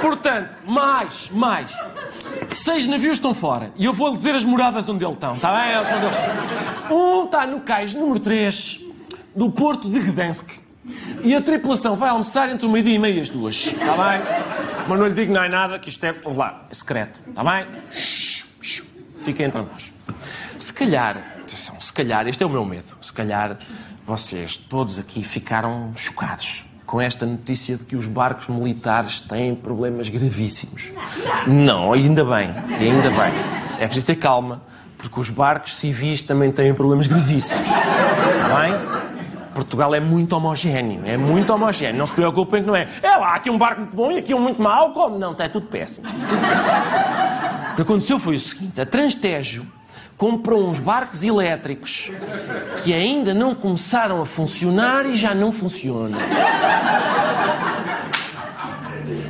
Portanto, 0.00 0.50
mais, 0.66 1.30
mais. 1.30 1.70
Seis 2.50 2.88
navios 2.88 3.18
estão 3.18 3.32
fora. 3.32 3.72
E 3.76 3.84
eu 3.84 3.92
vou-lhe 3.92 4.16
dizer 4.16 4.34
as 4.34 4.44
moradas 4.44 4.88
onde 4.88 5.04
eles 5.04 5.14
estão, 5.14 5.36
está 5.36 5.52
bem? 5.52 5.78
Onde 5.78 6.04
eles 6.04 6.16
estão. 6.18 6.96
Um 6.96 7.24
está 7.26 7.46
no 7.46 7.60
cais 7.60 7.94
número 7.94 8.18
3 8.18 8.80
do 9.36 9.48
Porto 9.50 9.88
de 9.88 10.00
Gdansk. 10.00 10.61
E 11.22 11.34
a 11.34 11.40
tripulação 11.40 11.96
vai 11.96 12.10
almoçar 12.10 12.48
entre 12.50 12.66
o 12.66 12.70
meio-dia 12.70 12.96
e 12.96 12.98
meia 12.98 13.14
e 13.14 13.20
as 13.20 13.30
duas. 13.30 13.66
Está 13.66 13.92
bem? 13.92 14.22
Mas 14.88 14.98
não 14.98 15.06
lhe 15.06 15.14
digo 15.14 15.32
não 15.32 15.42
é 15.42 15.48
nada, 15.48 15.78
que 15.78 15.88
isto 15.88 16.04
é, 16.04 16.14
lá, 16.24 16.66
é 16.70 16.74
secreto. 16.74 17.20
Está 17.28 17.44
bem? 17.44 17.66
Fica 19.22 19.44
entre 19.44 19.60
nós. 19.60 19.92
Se 20.58 20.72
calhar, 20.72 21.16
atenção, 21.40 21.80
se 21.80 21.92
calhar, 21.92 22.26
este 22.26 22.42
é 22.42 22.46
o 22.46 22.50
meu 22.50 22.64
medo, 22.64 22.96
se 23.00 23.12
calhar 23.12 23.56
vocês 24.06 24.56
todos 24.56 24.98
aqui 24.98 25.22
ficaram 25.22 25.92
chocados 25.94 26.64
com 26.84 27.00
esta 27.00 27.24
notícia 27.24 27.76
de 27.76 27.84
que 27.84 27.96
os 27.96 28.06
barcos 28.06 28.48
militares 28.48 29.20
têm 29.20 29.54
problemas 29.54 30.08
gravíssimos. 30.08 30.92
Não, 31.46 31.92
ainda 31.92 32.24
bem, 32.24 32.50
ainda 32.78 33.10
bem. 33.10 33.32
É 33.78 33.86
preciso 33.86 34.06
ter 34.06 34.16
calma, 34.16 34.60
porque 34.98 35.18
os 35.18 35.30
barcos 35.30 35.76
civis 35.76 36.20
também 36.20 36.52
têm 36.52 36.74
problemas 36.74 37.06
gravíssimos. 37.06 37.66
Está 37.66 38.60
bem? 38.60 38.91
Portugal 39.54 39.94
é 39.94 40.00
muito 40.00 40.34
homogéneo, 40.34 41.02
é 41.04 41.16
muito 41.16 41.52
homogéneo. 41.52 41.98
Não 41.98 42.06
se 42.06 42.12
preocupem 42.12 42.62
que 42.62 42.66
não 42.66 42.76
é. 42.76 42.88
É 43.02 43.16
lá, 43.16 43.34
aqui 43.34 43.50
um 43.50 43.58
barco 43.58 43.80
muito 43.80 43.96
bom 43.96 44.10
e 44.12 44.18
aqui 44.18 44.34
um 44.34 44.40
muito 44.40 44.60
mau, 44.60 44.92
como? 44.92 45.18
Não, 45.18 45.32
está 45.32 45.48
tudo 45.48 45.66
péssimo. 45.66 46.08
O 47.72 47.76
que 47.76 47.82
aconteceu 47.82 48.18
foi 48.18 48.36
o 48.36 48.40
seguinte: 48.40 48.80
a 48.80 48.86
Transtejo 48.86 49.66
comprou 50.16 50.68
uns 50.68 50.78
barcos 50.78 51.24
elétricos 51.24 52.10
que 52.82 52.92
ainda 52.92 53.34
não 53.34 53.54
começaram 53.54 54.22
a 54.22 54.26
funcionar 54.26 55.06
e 55.06 55.16
já 55.16 55.34
não 55.34 55.50
funcionam. 55.50 56.18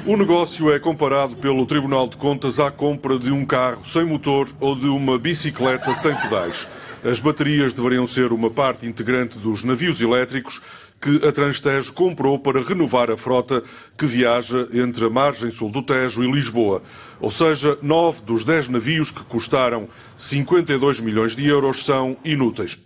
O 0.04 0.16
negócio 0.16 0.72
é 0.72 0.80
comparado 0.80 1.36
pelo 1.36 1.64
Tribunal 1.64 2.08
de 2.08 2.16
Contas 2.16 2.58
à 2.58 2.70
compra 2.70 3.18
de 3.18 3.30
um 3.30 3.46
carro 3.46 3.86
sem 3.86 4.04
motor 4.04 4.48
ou 4.60 4.74
de 4.74 4.88
uma 4.88 5.16
bicicleta 5.18 5.94
sem 5.94 6.14
pedais. 6.16 6.66
As 7.04 7.18
baterias 7.18 7.72
deveriam 7.72 8.06
ser 8.06 8.32
uma 8.32 8.50
parte 8.50 8.86
integrante 8.86 9.38
dos 9.38 9.64
navios 9.64 10.00
elétricos 10.00 10.60
que 11.00 11.26
a 11.26 11.32
Transtejo 11.32 11.92
comprou 11.92 12.38
para 12.38 12.62
renovar 12.62 13.10
a 13.10 13.16
frota 13.16 13.64
que 13.98 14.06
viaja 14.06 14.68
entre 14.72 15.04
a 15.04 15.10
margem 15.10 15.50
sul 15.50 15.68
do 15.68 15.82
Tejo 15.82 16.22
e 16.22 16.30
Lisboa. 16.30 16.80
Ou 17.20 17.28
seja, 17.28 17.76
nove 17.82 18.22
dos 18.22 18.44
dez 18.44 18.68
navios 18.68 19.10
que 19.10 19.24
custaram 19.24 19.88
52 20.16 21.00
milhões 21.00 21.34
de 21.34 21.44
euros 21.44 21.84
são 21.84 22.16
inúteis. 22.24 22.78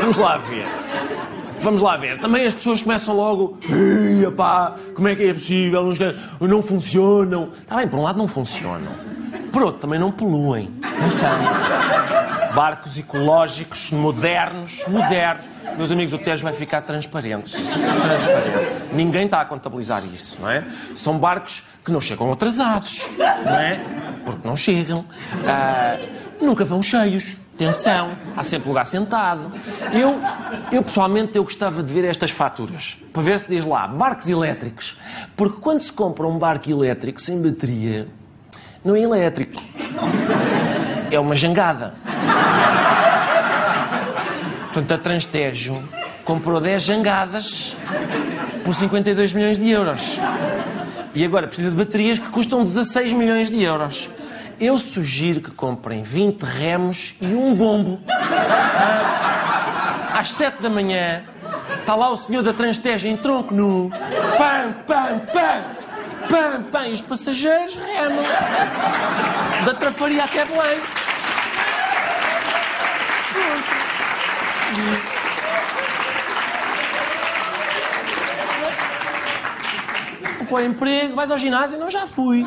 Vamos 0.00 0.18
lá 0.18 0.38
ver. 0.38 0.75
Vamos 1.60 1.82
lá 1.82 1.96
ver. 1.96 2.18
Também 2.18 2.46
as 2.46 2.54
pessoas 2.54 2.82
começam 2.82 3.14
logo. 3.16 3.58
Pá, 4.36 4.74
como 4.94 5.08
é 5.08 5.14
que 5.16 5.24
é 5.24 5.32
possível? 5.34 5.92
Não 6.40 6.62
funcionam. 6.62 7.50
Está 7.60 7.76
bem, 7.76 7.88
por 7.88 7.98
um 7.98 8.02
lado 8.02 8.18
não 8.18 8.28
funcionam. 8.28 8.92
Por 9.52 9.62
outro, 9.62 9.80
também 9.80 9.98
não 9.98 10.12
poluem. 10.12 10.70
Atenção. 10.82 11.30
Barcos 12.54 12.96
ecológicos, 12.98 13.90
modernos, 13.90 14.82
modernos. 14.88 15.46
Meus 15.76 15.90
amigos, 15.90 16.12
o 16.12 16.18
Tejo 16.18 16.42
vai 16.42 16.52
ficar 16.52 16.82
transparente. 16.82 17.52
transparente. 17.52 18.94
Ninguém 18.94 19.26
está 19.26 19.40
a 19.40 19.44
contabilizar 19.44 20.02
isso, 20.06 20.38
não 20.40 20.50
é? 20.50 20.64
São 20.94 21.18
barcos 21.18 21.62
que 21.84 21.90
não 21.92 22.00
chegam 22.00 22.32
atrasados, 22.32 23.08
não 23.18 23.54
é? 23.54 23.80
Porque 24.24 24.46
não 24.46 24.56
chegam. 24.56 25.04
Ah, 25.46 25.96
nunca 26.40 26.64
vão 26.64 26.82
cheios. 26.82 27.36
Atenção, 27.56 28.10
há 28.36 28.42
sempre 28.42 28.68
lugar 28.68 28.84
sentado. 28.84 29.50
Eu, 29.90 30.20
eu 30.70 30.82
pessoalmente, 30.82 31.36
eu 31.36 31.42
gostava 31.42 31.82
de 31.82 31.90
ver 31.90 32.04
estas 32.04 32.30
faturas, 32.30 32.98
para 33.14 33.22
ver 33.22 33.40
se 33.40 33.48
diz 33.48 33.64
lá, 33.64 33.88
barcos 33.88 34.28
elétricos. 34.28 34.94
Porque 35.34 35.58
quando 35.58 35.80
se 35.80 35.90
compra 35.90 36.26
um 36.26 36.38
barco 36.38 36.70
elétrico 36.70 37.18
sem 37.18 37.40
bateria, 37.40 38.08
não 38.84 38.94
é 38.94 39.00
elétrico. 39.00 39.62
É 41.10 41.18
uma 41.18 41.34
jangada. 41.34 41.94
Portanto, 44.70 44.92
a 44.92 44.98
Transtejo 44.98 45.82
comprou 46.26 46.60
10 46.60 46.82
jangadas 46.82 47.74
por 48.62 48.74
52 48.74 49.32
milhões 49.32 49.58
de 49.58 49.70
euros. 49.70 50.20
E 51.14 51.24
agora 51.24 51.46
precisa 51.46 51.70
de 51.70 51.76
baterias 51.76 52.18
que 52.18 52.28
custam 52.28 52.62
16 52.62 53.14
milhões 53.14 53.48
de 53.48 53.62
euros. 53.62 54.10
Eu 54.58 54.78
sugiro 54.78 55.40
que 55.40 55.50
comprem 55.50 56.02
20 56.02 56.42
remos 56.42 57.14
e 57.20 57.26
um 57.26 57.54
bombo. 57.54 58.00
Às 60.14 60.32
7 60.32 60.62
da 60.62 60.70
manhã, 60.70 61.22
está 61.78 61.94
lá 61.94 62.08
o 62.08 62.16
senhor 62.16 62.42
da 62.42 62.54
Transteja 62.54 63.06
em 63.06 63.18
tronco 63.18 63.52
nu. 63.52 63.90
Pam, 64.38 64.72
pam, 64.86 65.18
pam. 65.30 65.62
Pam, 66.30 66.62
pam. 66.70 66.86
E 66.86 66.94
os 66.94 67.02
passageiros 67.02 67.76
remam. 67.76 68.24
Da 69.66 69.74
Trafaria 69.74 70.24
até 70.24 70.46
Belém. 70.46 70.80
Põe 80.48 80.66
emprego, 80.66 81.14
vais 81.14 81.30
ao 81.30 81.36
ginásio? 81.36 81.78
Não, 81.78 81.90
já 81.90 82.06
fui. 82.06 82.44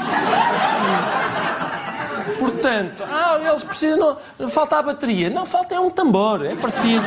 Portanto, 2.37 3.03
ah, 3.03 3.39
eles 3.41 3.63
precisam. 3.63 4.17
Falta 4.49 4.77
a 4.77 4.81
bateria. 4.81 5.29
Não, 5.29 5.45
falta 5.45 5.75
é 5.75 5.79
um 5.79 5.89
tambor. 5.89 6.45
É 6.45 6.55
parecido. 6.55 7.05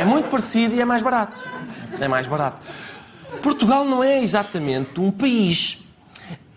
É 0.00 0.04
muito 0.04 0.28
parecido 0.28 0.74
e 0.74 0.80
é 0.80 0.84
mais 0.84 1.02
barato. 1.02 1.44
É 2.00 2.08
mais 2.08 2.26
barato. 2.26 2.60
Portugal 3.42 3.84
não 3.84 4.02
é 4.02 4.22
exatamente 4.22 5.00
um 5.00 5.10
país. 5.10 5.84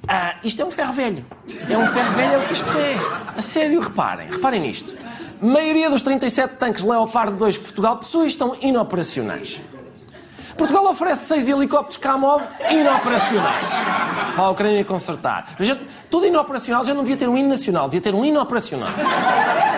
Ah, 0.07 0.35
isto 0.43 0.61
é 0.61 0.65
um 0.65 0.71
ferro 0.71 0.93
velho. 0.93 1.25
É 1.69 1.77
um 1.77 1.87
ferro 1.87 2.11
velho, 2.13 2.33
é 2.33 2.37
o 2.37 2.41
que 2.47 2.53
isto 2.53 2.77
é. 2.77 2.95
A 3.37 3.41
sério, 3.41 3.79
reparem. 3.79 4.29
Reparem 4.29 4.61
nisto. 4.61 4.95
A 5.41 5.45
maioria 5.45 5.89
dos 5.89 6.01
37 6.01 6.55
tanques 6.55 6.83
Leopard 6.83 7.35
2 7.35 7.57
que 7.57 7.63
Portugal 7.63 7.97
possui 7.97 8.27
estão 8.27 8.55
inoperacionais. 8.61 9.61
Portugal 10.57 10.85
oferece 10.85 11.25
seis 11.25 11.47
helicópteros 11.47 11.97
Kamov 11.97 12.43
inoperacionais 12.69 13.67
para 14.35 14.43
a 14.43 14.49
Ucrânia 14.49 14.85
consertar. 14.85 15.55
Tudo 16.09 16.25
inoperacional 16.25 16.83
já 16.83 16.93
não 16.93 17.03
devia 17.03 17.17
ter 17.17 17.27
um 17.29 17.37
hino 17.37 17.49
nacional, 17.49 17.85
devia 17.85 18.01
ter 18.01 18.13
um 18.13 18.23
hino 18.23 18.41
operacional. 18.41 18.89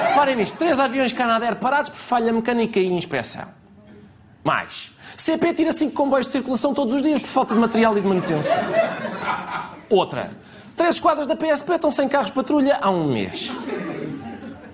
Reparem 0.07 0.35
nisto: 0.35 0.57
três 0.57 0.79
aviões 0.79 1.13
Canadair 1.13 1.55
parados 1.55 1.89
por 1.89 1.99
falha 1.99 2.31
mecânica 2.31 2.79
e 2.79 2.87
inspeção. 2.87 3.45
Mais. 4.43 4.91
CP 5.15 5.53
tira 5.53 5.71
cinco 5.71 5.93
comboios 5.93 6.25
de 6.25 6.33
circulação 6.33 6.73
todos 6.73 6.95
os 6.95 7.03
dias 7.03 7.21
por 7.21 7.27
falta 7.27 7.53
de 7.53 7.59
material 7.59 7.97
e 7.97 8.01
de 8.01 8.07
manutenção. 8.07 8.61
Outra. 9.89 10.31
Três 10.75 10.95
esquadras 10.95 11.27
da 11.27 11.35
PSP 11.35 11.73
estão 11.73 11.91
sem 11.91 12.09
carros 12.09 12.31
patrulha 12.31 12.79
há 12.81 12.89
um 12.89 13.13
mês. 13.13 13.51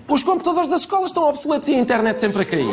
Os 0.08 0.22
computadores 0.22 0.68
das 0.68 0.80
escolas 0.80 1.10
estão 1.10 1.28
obsoletos 1.28 1.68
e 1.68 1.74
a 1.74 1.78
internet 1.78 2.18
sempre 2.18 2.42
a 2.42 2.44
cair. 2.44 2.66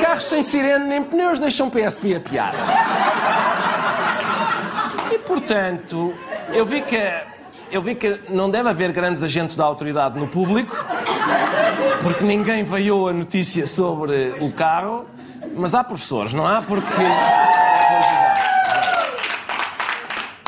Carros 0.00 0.24
sem 0.24 0.42
sirene 0.42 0.86
nem 0.86 1.02
pneus 1.02 1.38
deixam 1.38 1.68
PSP 1.68 2.14
a 2.14 2.20
piar. 2.20 2.54
E 5.12 5.18
portanto, 5.18 6.14
eu 6.52 6.64
vi 6.64 6.82
que 6.82 6.98
eu 7.70 7.82
vi 7.82 7.94
que 7.94 8.20
não 8.30 8.50
deve 8.50 8.68
haver 8.70 8.92
grandes 8.92 9.22
agentes 9.22 9.54
da 9.54 9.64
autoridade 9.64 10.18
no 10.18 10.26
público, 10.26 10.74
porque 12.02 12.24
ninguém 12.24 12.62
veio 12.64 13.08
a 13.08 13.12
notícia 13.12 13.66
sobre 13.66 14.34
o 14.40 14.50
carro, 14.52 15.06
mas 15.54 15.74
há 15.74 15.84
professores, 15.84 16.32
não 16.32 16.46
há? 16.46 16.62
Porque. 16.62 17.02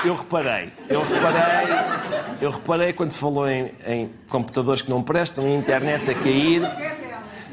Eu 0.03 0.15
reparei, 0.15 0.73
eu 0.89 1.03
reparei, 1.03 1.77
eu 2.41 2.51
reparei 2.51 2.93
quando 2.95 3.11
se 3.11 3.19
falou 3.19 3.47
em, 3.47 3.71
em 3.87 4.11
computadores 4.31 4.81
que 4.81 4.89
não 4.89 5.03
prestam, 5.03 5.45
em 5.47 5.59
internet 5.59 6.11
a 6.11 6.15
cair. 6.15 6.63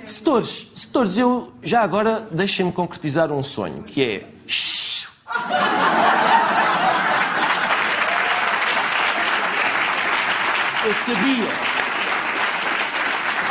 Setores, 0.06 0.72
setores, 0.88 1.17
eu 1.17 1.51
já 1.62 1.82
agora 1.82 2.27
deixem-me 2.32 2.72
concretizar 2.72 3.32
um 3.32 3.44
sonho, 3.44 3.84
que 3.84 4.01
é. 4.01 4.25
Eu 10.86 10.94
sabia. 11.06 11.48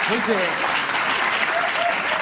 Pois 0.09 0.29
é. 0.31 0.49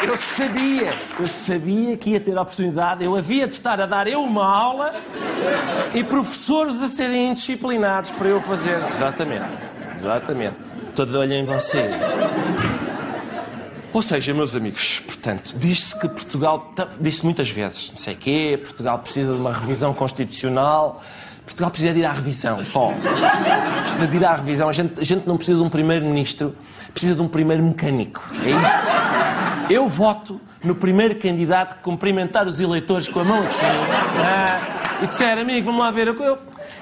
Eu 0.02 0.18
sabia, 0.18 0.92
eu 1.18 1.28
sabia 1.28 1.96
que 1.96 2.10
ia 2.10 2.20
ter 2.20 2.36
a 2.36 2.42
oportunidade, 2.42 3.02
eu 3.02 3.16
havia 3.16 3.46
de 3.46 3.54
estar 3.54 3.80
a 3.80 3.86
dar 3.86 4.06
eu 4.06 4.22
uma 4.22 4.44
aula 4.44 4.92
e 5.94 6.04
professores 6.04 6.82
a 6.82 6.88
serem 6.88 7.28
indisciplinados 7.30 8.10
para 8.10 8.28
eu 8.28 8.38
fazer. 8.38 8.82
Exatamente, 8.90 9.46
exatamente. 9.94 10.56
De 10.94 11.16
olho 11.16 11.32
em 11.32 11.46
você. 11.46 11.90
Ou 13.94 14.02
seja, 14.02 14.34
meus 14.34 14.56
amigos, 14.56 15.00
portanto, 15.06 15.54
diz-se 15.56 15.96
que 16.00 16.08
Portugal, 16.08 16.74
disse 17.00 17.24
muitas 17.24 17.48
vezes, 17.48 17.92
não 17.92 17.96
sei 17.96 18.14
o 18.14 18.16
quê, 18.16 18.60
Portugal 18.60 18.98
precisa 18.98 19.32
de 19.32 19.38
uma 19.38 19.52
revisão 19.52 19.94
constitucional. 19.94 21.00
Portugal 21.44 21.70
precisa 21.70 21.94
de 21.94 22.00
ir 22.00 22.04
à 22.04 22.10
revisão, 22.10 22.64
só. 22.64 22.92
Precisa 23.82 24.08
de 24.08 24.16
ir 24.16 24.24
à 24.24 24.34
revisão. 24.34 24.68
A 24.68 24.72
gente, 24.72 25.00
a 25.00 25.04
gente 25.04 25.28
não 25.28 25.36
precisa 25.36 25.58
de 25.58 25.64
um 25.64 25.68
primeiro-ministro, 25.68 26.56
precisa 26.92 27.14
de 27.14 27.22
um 27.22 27.28
primeiro 27.28 27.62
mecânico. 27.62 28.20
É 28.42 28.50
isso. 28.50 29.72
Eu 29.72 29.88
voto 29.88 30.40
no 30.64 30.74
primeiro 30.74 31.14
candidato 31.14 31.76
que 31.76 31.82
cumprimentar 31.84 32.48
os 32.48 32.58
eleitores 32.58 33.06
com 33.06 33.20
a 33.20 33.24
mão 33.24 33.42
assim. 33.42 33.64
Ah, 33.64 35.02
e 35.04 35.06
disser, 35.06 35.38
amigo, 35.38 35.66
vamos 35.66 35.80
lá 35.80 35.92
ver, 35.92 36.08
eu, 36.08 36.38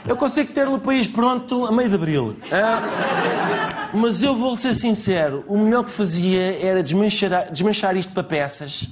eu 0.07 0.16
consigo 0.16 0.50
ter 0.50 0.66
o 0.66 0.78
país 0.78 1.07
pronto 1.07 1.66
a 1.66 1.73
meio 1.73 1.90
de 1.90 1.95
abril. 1.95 2.37
Ah, 2.50 3.82
mas 3.93 4.23
eu 4.23 4.35
vou 4.35 4.57
ser 4.57 4.75
sincero, 4.75 5.45
o 5.47 5.59
melhor 5.59 5.85
que 5.85 5.91
fazia 5.91 6.59
era 6.65 6.83
desmanchar, 6.83 7.51
desmanchar 7.53 7.97
isto 7.97 8.13
para 8.13 8.23
peças 8.23 8.89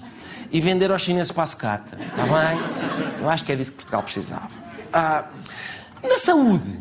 e 0.52 0.60
vender 0.60 0.90
aos 0.90 1.02
chineses 1.02 1.32
para 1.32 1.44
a 1.44 1.46
sucata. 1.46 1.96
Está 1.96 2.24
bem? 2.24 2.58
Eu 3.20 3.28
acho 3.28 3.44
que 3.44 3.52
é 3.52 3.56
disso 3.56 3.72
que 3.72 3.76
Portugal 3.78 4.02
precisava. 4.02 4.50
Ah, 4.92 5.24
na 6.02 6.18
saúde, 6.18 6.80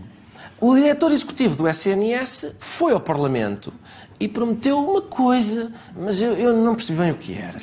o 0.59 0.75
diretor 0.75 1.11
executivo 1.11 1.55
do 1.55 1.67
SNS 1.67 2.55
foi 2.59 2.91
ao 2.91 2.99
Parlamento 2.99 3.71
e 4.19 4.27
prometeu 4.27 4.77
uma 4.77 5.01
coisa, 5.01 5.71
mas 5.95 6.21
eu, 6.21 6.33
eu 6.33 6.57
não 6.57 6.75
percebi 6.75 6.99
bem 6.99 7.11
o 7.11 7.15
que 7.15 7.33
era. 7.33 7.57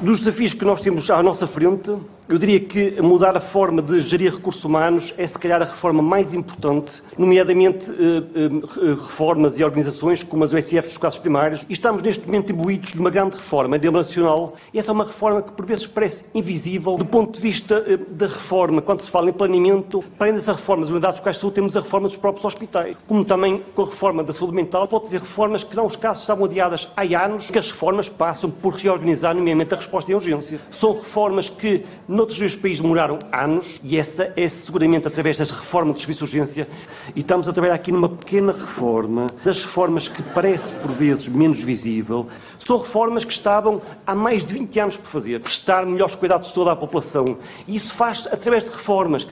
Dos 0.00 0.20
desafios 0.20 0.54
que 0.54 0.64
nós 0.64 0.80
temos 0.80 1.10
à 1.10 1.22
nossa 1.22 1.46
frente, 1.46 1.94
eu 2.30 2.38
diria 2.38 2.60
que 2.60 3.02
mudar 3.02 3.36
a 3.36 3.40
forma 3.40 3.82
de 3.82 4.00
gerir 4.02 4.32
recursos 4.32 4.64
humanos 4.64 5.12
é, 5.18 5.26
se 5.26 5.36
calhar, 5.36 5.60
a 5.60 5.64
reforma 5.64 6.00
mais 6.00 6.32
importante, 6.32 7.02
nomeadamente 7.18 7.90
eh, 7.90 8.22
eh, 8.36 8.90
reformas 8.90 9.58
e 9.58 9.64
organizações 9.64 10.22
como 10.22 10.44
as 10.44 10.52
USF 10.52 10.82
dos 10.82 10.96
casos 10.96 11.18
primários, 11.18 11.66
e 11.68 11.72
estamos 11.72 12.02
neste 12.02 12.24
momento 12.24 12.52
imbuídos 12.52 12.92
de 12.92 13.00
uma 13.00 13.10
grande 13.10 13.34
reforma 13.34 13.74
a 13.74 13.78
nível 13.78 13.98
nacional, 13.98 14.54
e 14.72 14.78
essa 14.78 14.92
é 14.92 14.94
uma 14.94 15.04
reforma 15.04 15.42
que, 15.42 15.50
por 15.50 15.66
vezes, 15.66 15.88
parece 15.88 16.24
invisível 16.32 16.96
do 16.96 17.04
ponto 17.04 17.32
de 17.32 17.40
vista 17.40 17.84
eh, 17.84 17.98
da 18.08 18.28
reforma. 18.28 18.80
Quando 18.80 19.00
se 19.00 19.10
fala 19.10 19.28
em 19.28 19.32
planeamento, 19.32 20.04
para 20.16 20.28
além 20.28 20.34
dessa 20.34 20.52
reforma 20.52 20.82
das 20.82 20.90
unidades 20.90 21.18
locais 21.18 21.34
de 21.34 21.40
saúde, 21.40 21.56
temos 21.56 21.76
a 21.76 21.80
reforma 21.80 22.06
dos 22.06 22.16
próprios 22.16 22.44
hospitais, 22.44 22.96
como 23.08 23.24
também 23.24 23.60
com 23.74 23.82
a 23.82 23.86
reforma 23.86 24.22
da 24.22 24.32
saúde 24.32 24.54
mental, 24.54 24.86
vou 24.86 25.00
dizer 25.00 25.18
reformas 25.18 25.64
que, 25.64 25.74
não 25.74 25.86
os 25.86 25.96
casos, 25.96 26.22
estavam 26.22 26.44
adiadas 26.44 26.88
há 26.96 27.24
anos, 27.24 27.50
que 27.50 27.58
as 27.58 27.72
reformas 27.72 28.08
passam 28.08 28.48
por 28.48 28.74
reorganizar, 28.74 29.34
nomeadamente, 29.34 29.74
a 29.74 29.76
resposta 29.76 30.12
em 30.12 30.14
urgência. 30.14 30.60
São 30.70 30.92
reformas 30.92 31.48
que, 31.48 31.84
Noutros 32.20 32.38
dois 32.38 32.54
países 32.54 32.82
demoraram 32.82 33.18
anos 33.32 33.80
e 33.82 33.96
essa 33.96 34.30
é 34.36 34.46
seguramente 34.46 35.08
através 35.08 35.38
das 35.38 35.50
reformas 35.50 35.94
de 35.94 36.00
serviço 36.02 36.18
de 36.18 36.24
urgência 36.24 36.68
e 37.16 37.20
estamos 37.20 37.48
a 37.48 37.52
trabalhar 37.54 37.72
aqui 37.72 37.90
numa 37.90 38.10
pequena 38.10 38.52
reforma, 38.52 39.26
das 39.42 39.62
reformas 39.64 40.06
que 40.06 40.22
parece 40.22 40.70
por 40.74 40.90
vezes 40.92 41.26
menos 41.28 41.62
visível, 41.62 42.28
são 42.58 42.76
reformas 42.76 43.24
que 43.24 43.32
estavam 43.32 43.80
há 44.06 44.14
mais 44.14 44.44
de 44.44 44.52
20 44.52 44.80
anos 44.80 44.96
por 44.98 45.06
fazer, 45.06 45.40
prestar 45.40 45.86
melhores 45.86 46.14
cuidados 46.14 46.48
de 46.48 46.54
toda 46.54 46.72
a 46.72 46.76
população. 46.76 47.38
E 47.66 47.74
isso 47.74 47.94
faz 47.94 48.28
através 48.30 48.66
de 48.66 48.70
reformas. 48.70 49.26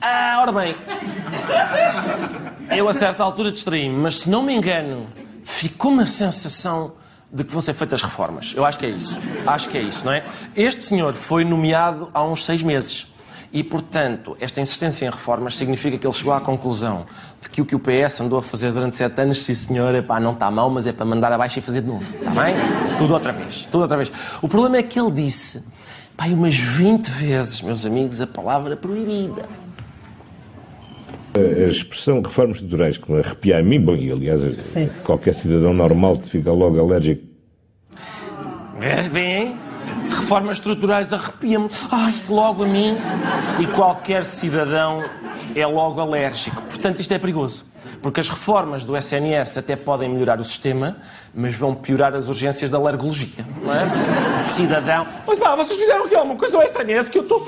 Ah, 0.00 0.40
ora 0.42 0.50
bem, 0.50 0.74
eu 2.76 2.88
a 2.88 2.92
certa 2.92 3.22
altura 3.22 3.52
distraí-me, 3.52 3.94
mas 3.94 4.18
se 4.18 4.28
não 4.28 4.42
me 4.42 4.52
engano, 4.56 5.06
ficou 5.44 5.92
uma 5.92 6.08
sensação 6.08 6.94
de 7.32 7.44
que 7.44 7.52
vão 7.52 7.60
ser 7.60 7.74
feitas 7.74 8.02
reformas. 8.02 8.52
Eu 8.56 8.64
acho 8.64 8.78
que 8.78 8.86
é 8.86 8.90
isso. 8.90 9.20
Acho 9.46 9.68
que 9.68 9.78
é 9.78 9.82
isso, 9.82 10.04
não 10.04 10.12
é? 10.12 10.24
Este 10.56 10.82
senhor 10.82 11.14
foi 11.14 11.44
nomeado 11.44 12.10
há 12.12 12.22
uns 12.24 12.44
seis 12.44 12.62
meses. 12.62 13.06
E, 13.52 13.64
portanto, 13.64 14.36
esta 14.40 14.60
insistência 14.60 15.06
em 15.06 15.10
reformas 15.10 15.56
significa 15.56 15.98
que 15.98 16.06
ele 16.06 16.14
chegou 16.14 16.32
à 16.32 16.40
conclusão 16.40 17.04
de 17.40 17.50
que 17.50 17.60
o 17.60 17.66
que 17.66 17.74
o 17.74 17.80
PS 17.80 18.20
andou 18.20 18.38
a 18.38 18.42
fazer 18.42 18.72
durante 18.72 18.96
sete 18.96 19.20
anos, 19.20 19.42
sim 19.42 19.54
senhor, 19.54 19.92
é 19.92 20.00
pá, 20.00 20.20
não 20.20 20.32
está 20.32 20.48
mal, 20.50 20.70
mas 20.70 20.86
é 20.86 20.92
para 20.92 21.04
mandar 21.04 21.32
abaixo 21.32 21.58
e 21.58 21.62
fazer 21.62 21.80
de 21.80 21.88
novo. 21.88 22.16
Está 22.16 22.30
bem? 22.30 22.54
Tudo 22.98 23.14
outra 23.14 23.32
vez. 23.32 23.66
Tudo 23.70 23.82
outra 23.82 23.96
vez. 23.96 24.12
O 24.40 24.48
problema 24.48 24.76
é 24.76 24.82
que 24.84 25.00
ele 25.00 25.10
disse, 25.10 25.64
pá, 26.16 26.26
umas 26.26 26.56
20 26.56 27.08
vezes, 27.08 27.60
meus 27.60 27.84
amigos, 27.84 28.20
a 28.20 28.26
palavra 28.26 28.76
proibida. 28.76 29.48
A 31.34 31.68
expressão 31.68 32.20
reformas 32.20 32.56
estruturais 32.56 32.96
que 32.96 33.10
me 33.10 33.20
arrepia 33.20 33.58
a 33.58 33.62
mim, 33.62 33.80
bom, 33.80 33.94
e 33.94 34.10
aliás, 34.10 34.40
Sim. 34.62 34.90
qualquer 35.04 35.34
cidadão 35.34 35.72
normal 35.72 36.16
fica 36.16 36.52
logo 36.52 36.80
alérgico. 36.80 37.22
É, 38.80 39.02
vem, 39.02 39.56
reformas 40.08 40.56
estruturais 40.56 41.12
arrepia-me. 41.12 41.68
Ai, 41.90 42.14
logo 42.28 42.64
a 42.64 42.66
mim. 42.66 42.96
E 43.60 43.66
qualquer 43.66 44.24
cidadão 44.24 45.04
é 45.54 45.66
logo 45.66 46.00
alérgico. 46.00 46.60
Portanto, 46.62 47.00
isto 47.00 47.12
é 47.12 47.18
perigoso. 47.18 47.66
Porque 48.02 48.20
as 48.20 48.28
reformas 48.28 48.84
do 48.84 48.96
SNS 48.96 49.58
até 49.58 49.76
podem 49.76 50.08
melhorar 50.08 50.40
o 50.40 50.44
sistema, 50.44 50.96
mas 51.34 51.54
vão 51.54 51.74
piorar 51.74 52.14
as 52.14 52.28
urgências 52.28 52.70
da 52.70 52.78
alergologia. 52.78 53.44
Não 53.62 53.74
é? 53.74 53.84
O 53.84 54.54
cidadão. 54.54 55.06
Mas 55.26 55.38
pá, 55.38 55.54
vocês 55.54 55.78
fizeram 55.78 56.06
aqui 56.06 56.14
alguma 56.14 56.36
coisa 56.36 56.56
ao 56.56 56.62
SNS 56.62 57.10
que 57.10 57.18
eu 57.18 57.22
estou. 57.22 57.46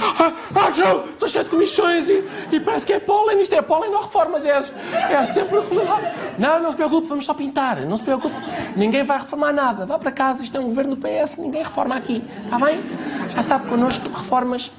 Ah, 0.00 0.68
estou 0.68 1.28
cheio 1.28 1.44
de 1.44 1.50
comissões 1.50 2.08
e, 2.08 2.24
e, 2.52 2.60
parece 2.60 2.86
que 2.86 2.92
é 2.92 3.00
pólen. 3.00 3.40
Isto 3.40 3.54
é 3.54 3.62
pólen, 3.62 3.90
não 3.90 4.02
reformas. 4.02 4.44
É, 4.44 4.62
é 5.10 5.24
sempre. 5.24 5.58
Não, 6.38 6.62
não 6.62 6.70
se 6.70 6.76
preocupe, 6.76 7.06
vamos 7.06 7.24
só 7.24 7.34
pintar. 7.34 7.80
Não 7.82 7.96
se 7.96 8.02
preocupe. 8.02 8.34
Ninguém 8.76 9.04
vai 9.04 9.18
reformar 9.18 9.52
nada. 9.52 9.84
Vá 9.84 9.98
para 9.98 10.10
casa, 10.10 10.42
isto 10.42 10.56
é 10.56 10.60
um 10.60 10.68
governo 10.68 10.96
do 10.96 11.02
PS, 11.06 11.36
ninguém 11.36 11.62
reforma 11.62 11.96
aqui. 11.96 12.24
Está 12.44 12.58
bem? 12.58 12.80
Já 13.34 13.42
sabe 13.42 13.68
connosco, 13.68 14.08
reformas. 14.08 14.70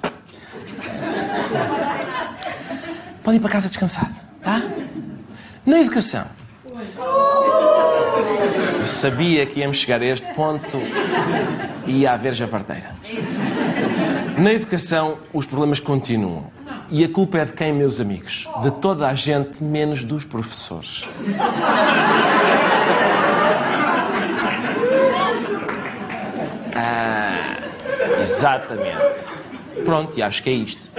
Pode 3.23 3.37
ir 3.37 3.39
para 3.39 3.49
casa 3.49 3.67
descansado, 3.67 4.13
tá? 4.41 4.61
Na 5.65 5.79
educação. 5.79 6.25
Eu 8.79 8.85
sabia 8.85 9.45
que 9.45 9.59
íamos 9.59 9.77
chegar 9.77 10.01
a 10.01 10.05
este 10.05 10.33
ponto 10.33 10.77
e 11.85 11.99
ia 11.99 12.13
haver 12.13 12.33
javardeira. 12.33 12.91
Na 14.41 14.51
educação, 14.51 15.19
os 15.31 15.45
problemas 15.45 15.79
continuam. 15.79 16.51
E 16.89 17.03
a 17.03 17.07
culpa 17.07 17.37
é 17.37 17.45
de 17.45 17.53
quem, 17.53 17.71
meus 17.71 18.01
amigos? 18.01 18.47
De 18.63 18.71
toda 18.71 19.07
a 19.07 19.13
gente, 19.13 19.63
menos 19.63 20.03
dos 20.03 20.25
professores. 20.25 21.07
Ah, 26.73 27.57
exatamente. 28.21 28.97
Pronto, 29.83 30.17
e 30.17 30.23
acho 30.23 30.41
que 30.41 30.49
é 30.49 30.53
isto. 30.53 30.89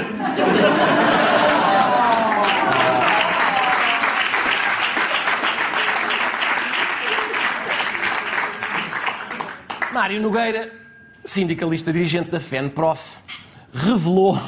Mário 9.90 10.20
Nogueira, 10.20 10.70
sindicalista 11.24 11.90
dirigente 11.92 12.30
da 12.30 12.38
FENPROF, 12.38 13.22
revelou. 13.72 14.38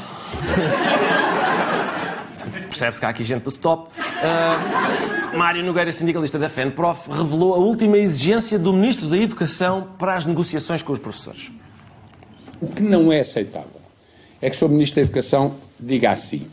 Percebe-se 2.69 3.01
que 3.01 3.07
há 3.07 3.09
aqui 3.09 3.25
gente 3.25 3.43
do 3.45 3.51
stop. 3.51 3.89
Uh, 3.99 5.37
Mário 5.37 5.65
Nogueira, 5.65 5.91
sindicalista 5.93 6.39
da 6.39 6.49
FENPROF, 6.49 7.11
revelou 7.11 7.55
a 7.55 7.59
última 7.59 7.97
exigência 7.97 8.59
do 8.59 8.73
Ministro 8.73 9.09
da 9.09 9.17
Educação 9.17 9.89
para 9.99 10.17
as 10.17 10.27
negociações 10.27 10.83
com 10.83 10.93
os 10.93 10.99
professores. 10.99 11.51
O 12.61 12.67
que 12.67 12.83
não 12.83 13.13
é 13.13 13.21
aceitável 13.21 13.81
é 14.41 14.51
que 14.51 14.57
o 14.57 14.59
Sr. 14.59 14.69
Ministro 14.69 14.97
da 14.97 15.03
Educação 15.03 15.55
diga 15.79 16.11
assim. 16.11 16.47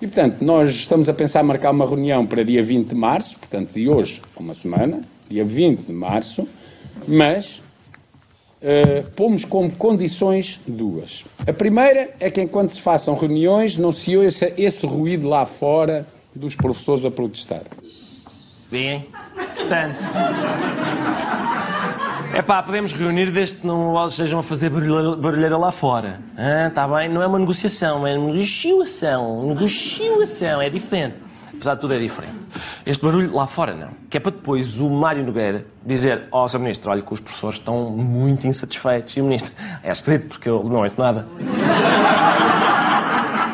E, 0.00 0.06
portanto, 0.06 0.42
nós 0.42 0.70
estamos 0.70 1.08
a 1.08 1.14
pensar 1.14 1.42
marcar 1.42 1.70
uma 1.70 1.86
reunião 1.86 2.26
para 2.26 2.44
dia 2.44 2.62
20 2.62 2.88
de 2.88 2.94
março, 2.94 3.38
portanto, 3.38 3.72
de 3.72 3.88
hoje 3.88 4.20
a 4.36 4.40
uma 4.40 4.54
semana, 4.54 5.00
dia 5.28 5.44
20 5.44 5.86
de 5.86 5.92
março, 5.92 6.46
mas 7.08 7.62
uh, 8.64 9.10
pomos 9.10 9.44
como 9.44 9.70
condições 9.70 10.58
duas. 10.66 11.24
A 11.46 11.52
primeira 11.52 12.10
é 12.18 12.30
que, 12.30 12.40
enquanto 12.40 12.70
se 12.70 12.80
façam 12.80 13.14
reuniões, 13.14 13.76
não 13.76 13.92
se 13.92 14.16
ouça 14.16 14.50
esse 14.56 14.86
ruído 14.86 15.28
lá 15.28 15.44
fora 15.44 16.06
dos 16.34 16.56
professores 16.56 17.04
a 17.04 17.10
protestar. 17.10 17.62
Bem, 18.70 19.06
portanto. 19.56 20.04
É 22.34 22.42
pá, 22.42 22.60
podemos 22.60 22.92
reunir 22.92 23.30
desde 23.30 23.58
que 23.58 23.66
não 23.66 24.08
estejam 24.08 24.40
a 24.40 24.42
fazer 24.42 24.68
barulheira 24.68 25.56
lá 25.56 25.70
fora. 25.70 26.18
Está 26.68 26.88
bem? 26.88 27.08
Não 27.08 27.22
é 27.22 27.26
uma 27.28 27.38
negociação, 27.38 28.04
é 28.04 28.18
uma 28.18 28.32
negociação. 28.32 29.46
Negociação, 29.46 30.60
é 30.60 30.68
diferente. 30.68 31.14
Apesar 31.56 31.74
de 31.74 31.80
tudo, 31.80 31.94
é 31.94 31.98
diferente. 31.98 32.34
Este 32.84 33.04
barulho 33.04 33.34
lá 33.34 33.46
fora, 33.46 33.74
não. 33.74 33.90
Que 34.10 34.18
é 34.18 34.20
para 34.20 34.32
depois 34.32 34.80
o 34.80 34.90
Mário 34.90 35.24
Nogueira 35.24 35.66
dizer: 35.84 36.28
Ó, 36.30 36.44
oh, 36.44 36.48
Sr. 36.48 36.58
Ministro, 36.58 36.90
olha 36.90 37.02
que 37.02 37.12
os 37.12 37.20
professores 37.20 37.58
estão 37.58 37.90
muito 37.90 38.46
insatisfeitos. 38.46 39.16
E 39.16 39.20
o 39.20 39.24
Ministro, 39.24 39.52
é 39.82 39.90
esquisito, 39.90 40.28
porque 40.28 40.48
eu 40.48 40.62
não 40.64 40.82
ouço 40.82 41.00
nada. 41.00 41.26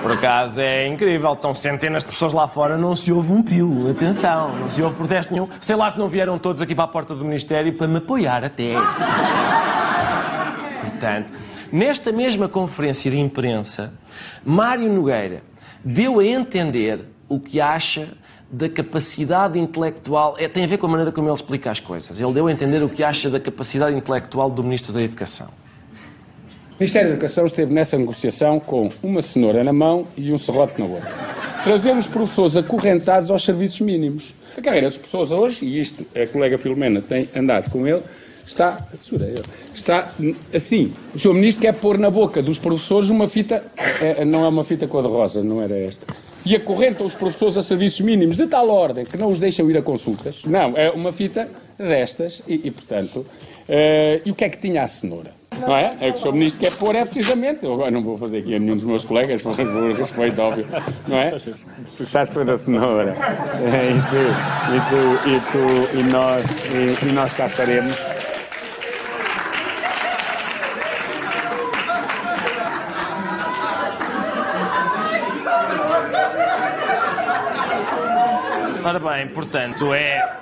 Por 0.02 0.12
acaso 0.12 0.60
é 0.60 0.86
incrível, 0.88 1.34
estão 1.34 1.54
centenas 1.54 2.02
de 2.02 2.10
pessoas 2.10 2.32
lá 2.32 2.48
fora, 2.48 2.76
não 2.76 2.96
se 2.96 3.12
ouve 3.12 3.32
um 3.32 3.42
pio. 3.42 3.90
Atenção, 3.90 4.56
não 4.56 4.70
se 4.70 4.80
ouve 4.82 4.96
protesto 4.96 5.32
nenhum. 5.32 5.48
Sei 5.60 5.76
lá 5.76 5.90
se 5.90 5.98
não 5.98 6.08
vieram 6.08 6.38
todos 6.38 6.62
aqui 6.62 6.74
para 6.74 6.84
a 6.84 6.88
porta 6.88 7.14
do 7.14 7.24
Ministério 7.24 7.72
para 7.74 7.86
me 7.86 7.98
apoiar 7.98 8.42
até. 8.42 8.74
Portanto, 10.80 11.32
nesta 11.70 12.10
mesma 12.12 12.48
conferência 12.48 13.10
de 13.10 13.20
imprensa, 13.20 13.92
Mário 14.44 14.90
Nogueira 14.90 15.42
deu 15.84 16.18
a 16.18 16.24
entender 16.24 17.04
o 17.30 17.38
que 17.38 17.60
acha 17.60 18.08
da 18.50 18.68
capacidade 18.68 19.58
intelectual. 19.58 20.34
É, 20.36 20.48
tem 20.48 20.64
a 20.64 20.66
ver 20.66 20.76
com 20.76 20.86
a 20.86 20.88
maneira 20.90 21.12
como 21.12 21.28
ele 21.28 21.34
explica 21.34 21.70
as 21.70 21.78
coisas. 21.78 22.20
Ele 22.20 22.32
deu 22.32 22.48
a 22.48 22.52
entender 22.52 22.82
o 22.82 22.88
que 22.88 23.02
acha 23.02 23.30
da 23.30 23.38
capacidade 23.38 23.96
intelectual 23.96 24.50
do 24.50 24.62
Ministro 24.64 24.92
da 24.92 25.00
Educação. 25.00 25.46
O 25.46 26.80
Ministério 26.80 27.10
da 27.10 27.14
Educação 27.14 27.46
esteve 27.46 27.72
nessa 27.72 27.96
negociação 27.96 28.58
com 28.58 28.90
uma 29.02 29.22
cenoura 29.22 29.62
na 29.62 29.72
mão 29.72 30.06
e 30.16 30.32
um 30.32 30.38
serrote 30.38 30.80
na 30.80 30.86
outra. 30.86 31.10
Trazer 31.62 31.96
os 31.96 32.08
professores 32.08 32.56
acorrentados 32.56 33.30
aos 33.30 33.44
serviços 33.44 33.80
mínimos. 33.80 34.34
A 34.58 34.60
carreira 34.60 34.88
dos 34.88 34.96
professores 34.96 35.30
hoje, 35.30 35.64
e 35.64 35.78
isto 35.78 36.04
a 36.20 36.26
colega 36.26 36.58
Filomena 36.58 37.00
tem 37.00 37.28
andado 37.36 37.70
com 37.70 37.86
ele, 37.86 38.02
está, 38.46 38.86
está 39.74 40.12
assim. 40.52 40.92
O 41.14 41.18
Sr. 41.18 41.34
Ministro 41.34 41.62
quer 41.62 41.74
pôr 41.74 41.98
na 41.98 42.10
boca 42.10 42.42
dos 42.42 42.58
professores 42.58 43.08
uma 43.08 43.28
fita, 43.28 43.64
é, 43.76 44.24
não 44.24 44.44
é 44.44 44.48
uma 44.48 44.64
fita 44.64 44.86
cor-de-rosa, 44.86 45.42
não 45.42 45.62
era 45.62 45.76
esta, 45.76 46.06
e 46.44 46.56
acorrentam 46.56 47.06
os 47.06 47.14
professores 47.14 47.56
a 47.56 47.62
serviços 47.62 48.00
mínimos 48.00 48.36
de 48.36 48.46
tal 48.46 48.68
ordem 48.68 49.04
que 49.04 49.16
não 49.16 49.28
os 49.28 49.38
deixam 49.38 49.70
ir 49.70 49.76
a 49.76 49.82
consultas. 49.82 50.44
Não, 50.44 50.76
é 50.76 50.90
uma 50.90 51.12
fita 51.12 51.48
destas 51.78 52.42
e, 52.46 52.60
e 52.64 52.70
portanto, 52.70 53.18
uh, 53.18 54.22
e 54.24 54.30
o 54.30 54.34
que 54.34 54.44
é 54.44 54.48
que 54.48 54.58
tinha 54.58 54.82
a 54.82 54.86
cenoura? 54.86 55.40
Não 55.58 55.76
é? 55.76 55.90
É 56.00 56.08
o 56.08 56.12
que 56.12 56.18
o 56.18 56.22
Sr. 56.22 56.32
Ministro 56.32 56.60
quer 56.60 56.76
pôr, 56.76 56.94
é 56.94 57.04
precisamente. 57.04 57.64
Eu 57.64 57.74
agora 57.74 57.90
não 57.90 58.02
vou 58.02 58.16
fazer 58.16 58.38
aqui 58.38 58.54
a 58.54 58.58
nenhum 58.58 58.76
dos 58.76 58.84
meus 58.84 59.04
colegas, 59.04 59.42
por 59.42 59.52
respeito, 59.52 60.40
óbvio. 60.40 60.66
Não 61.06 61.18
é? 61.18 61.30
Porque 61.30 62.02
estás 62.02 62.30
pôr 62.30 62.48
a 62.48 62.56
cenoura. 62.56 63.16
É, 63.66 63.90
e 63.90 64.00
tu, 64.08 64.76
e 64.76 64.80
tu, 64.90 65.28
e 65.28 65.40
tu, 65.50 65.98
e 65.98 66.02
nós, 66.10 66.44
e, 66.72 67.08
e 67.08 67.12
nós 67.12 67.32
cá 67.34 67.46
estaremos. 67.46 67.98
Ora 78.90 78.98
bem, 78.98 79.28
portanto, 79.28 79.94
é 79.94 80.36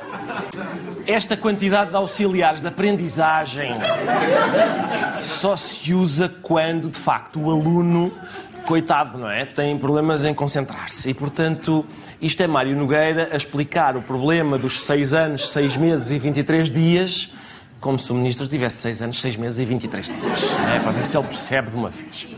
esta 1.06 1.36
quantidade 1.36 1.90
de 1.90 1.96
auxiliares 1.96 2.62
de 2.62 2.66
aprendizagem 2.66 3.72
só 5.20 5.54
se 5.54 5.92
usa 5.92 6.30
quando, 6.40 6.88
de 6.88 6.96
facto, 6.96 7.38
o 7.38 7.50
aluno, 7.50 8.10
coitado, 8.64 9.18
não 9.18 9.30
é? 9.30 9.44
Tem 9.44 9.76
problemas 9.76 10.24
em 10.24 10.32
concentrar-se. 10.32 11.10
E, 11.10 11.12
portanto, 11.12 11.84
isto 12.22 12.42
é 12.42 12.46
Mário 12.46 12.74
Nogueira 12.74 13.28
a 13.32 13.36
explicar 13.36 13.98
o 13.98 14.00
problema 14.00 14.56
dos 14.56 14.80
6 14.80 15.12
anos, 15.12 15.50
6 15.50 15.76
meses 15.76 16.10
e 16.10 16.18
23 16.18 16.70
dias, 16.70 17.30
como 17.82 17.98
se 17.98 18.10
o 18.10 18.14
ministro 18.14 18.48
tivesse 18.48 18.78
6 18.78 19.02
anos, 19.02 19.20
6 19.20 19.36
meses 19.36 19.60
e 19.60 19.66
23 19.66 20.06
dias. 20.06 20.56
É? 20.74 20.80
Para 20.80 20.92
ver 20.92 21.04
se 21.04 21.18
ele 21.18 21.26
percebe 21.26 21.70
de 21.70 21.76
uma 21.76 21.90
vez. 21.90 22.37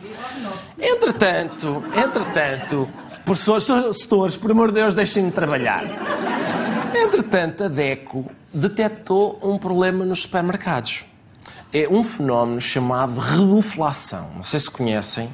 Entretanto, 0.81 1.85
entretanto, 1.95 2.89
professores, 3.25 3.65
setores, 3.97 4.37
por 4.37 4.51
amor 4.51 4.69
de 4.69 4.75
Deus, 4.75 4.95
deixem-me 4.95 5.31
trabalhar. 5.31 5.85
Entretanto, 6.95 7.65
a 7.65 7.69
DECO 7.69 8.25
detectou 8.53 9.39
um 9.43 9.59
problema 9.59 10.05
nos 10.05 10.23
supermercados. 10.23 11.05
É 11.73 11.87
um 11.89 12.03
fenómeno 12.03 12.61
chamado 12.61 13.19
reduflação. 13.21 14.29
Não 14.35 14.43
sei 14.43 14.59
se 14.59 14.71
conhecem. 14.71 15.33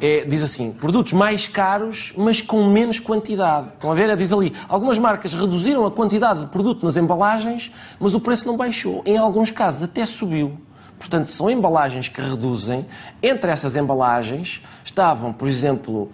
É, 0.00 0.24
diz 0.24 0.42
assim, 0.42 0.72
produtos 0.72 1.12
mais 1.12 1.46
caros, 1.46 2.12
mas 2.16 2.40
com 2.40 2.64
menos 2.64 2.98
quantidade. 2.98 3.68
Estão 3.74 3.92
a 3.92 3.94
ver? 3.94 4.10
É, 4.10 4.16
diz 4.16 4.32
ali, 4.32 4.52
algumas 4.68 4.98
marcas 4.98 5.32
reduziram 5.32 5.86
a 5.86 5.90
quantidade 5.90 6.40
de 6.40 6.46
produto 6.46 6.84
nas 6.84 6.96
embalagens, 6.96 7.70
mas 8.00 8.14
o 8.14 8.20
preço 8.20 8.46
não 8.46 8.56
baixou. 8.56 9.02
Em 9.06 9.16
alguns 9.16 9.50
casos 9.50 9.84
até 9.84 10.04
subiu. 10.04 10.58
Portanto, 10.98 11.30
são 11.30 11.50
embalagens 11.50 12.08
que 12.08 12.20
reduzem. 12.20 12.86
Entre 13.22 13.50
essas 13.50 13.76
embalagens 13.76 14.62
estavam, 14.84 15.32
por 15.32 15.48
exemplo, 15.48 16.10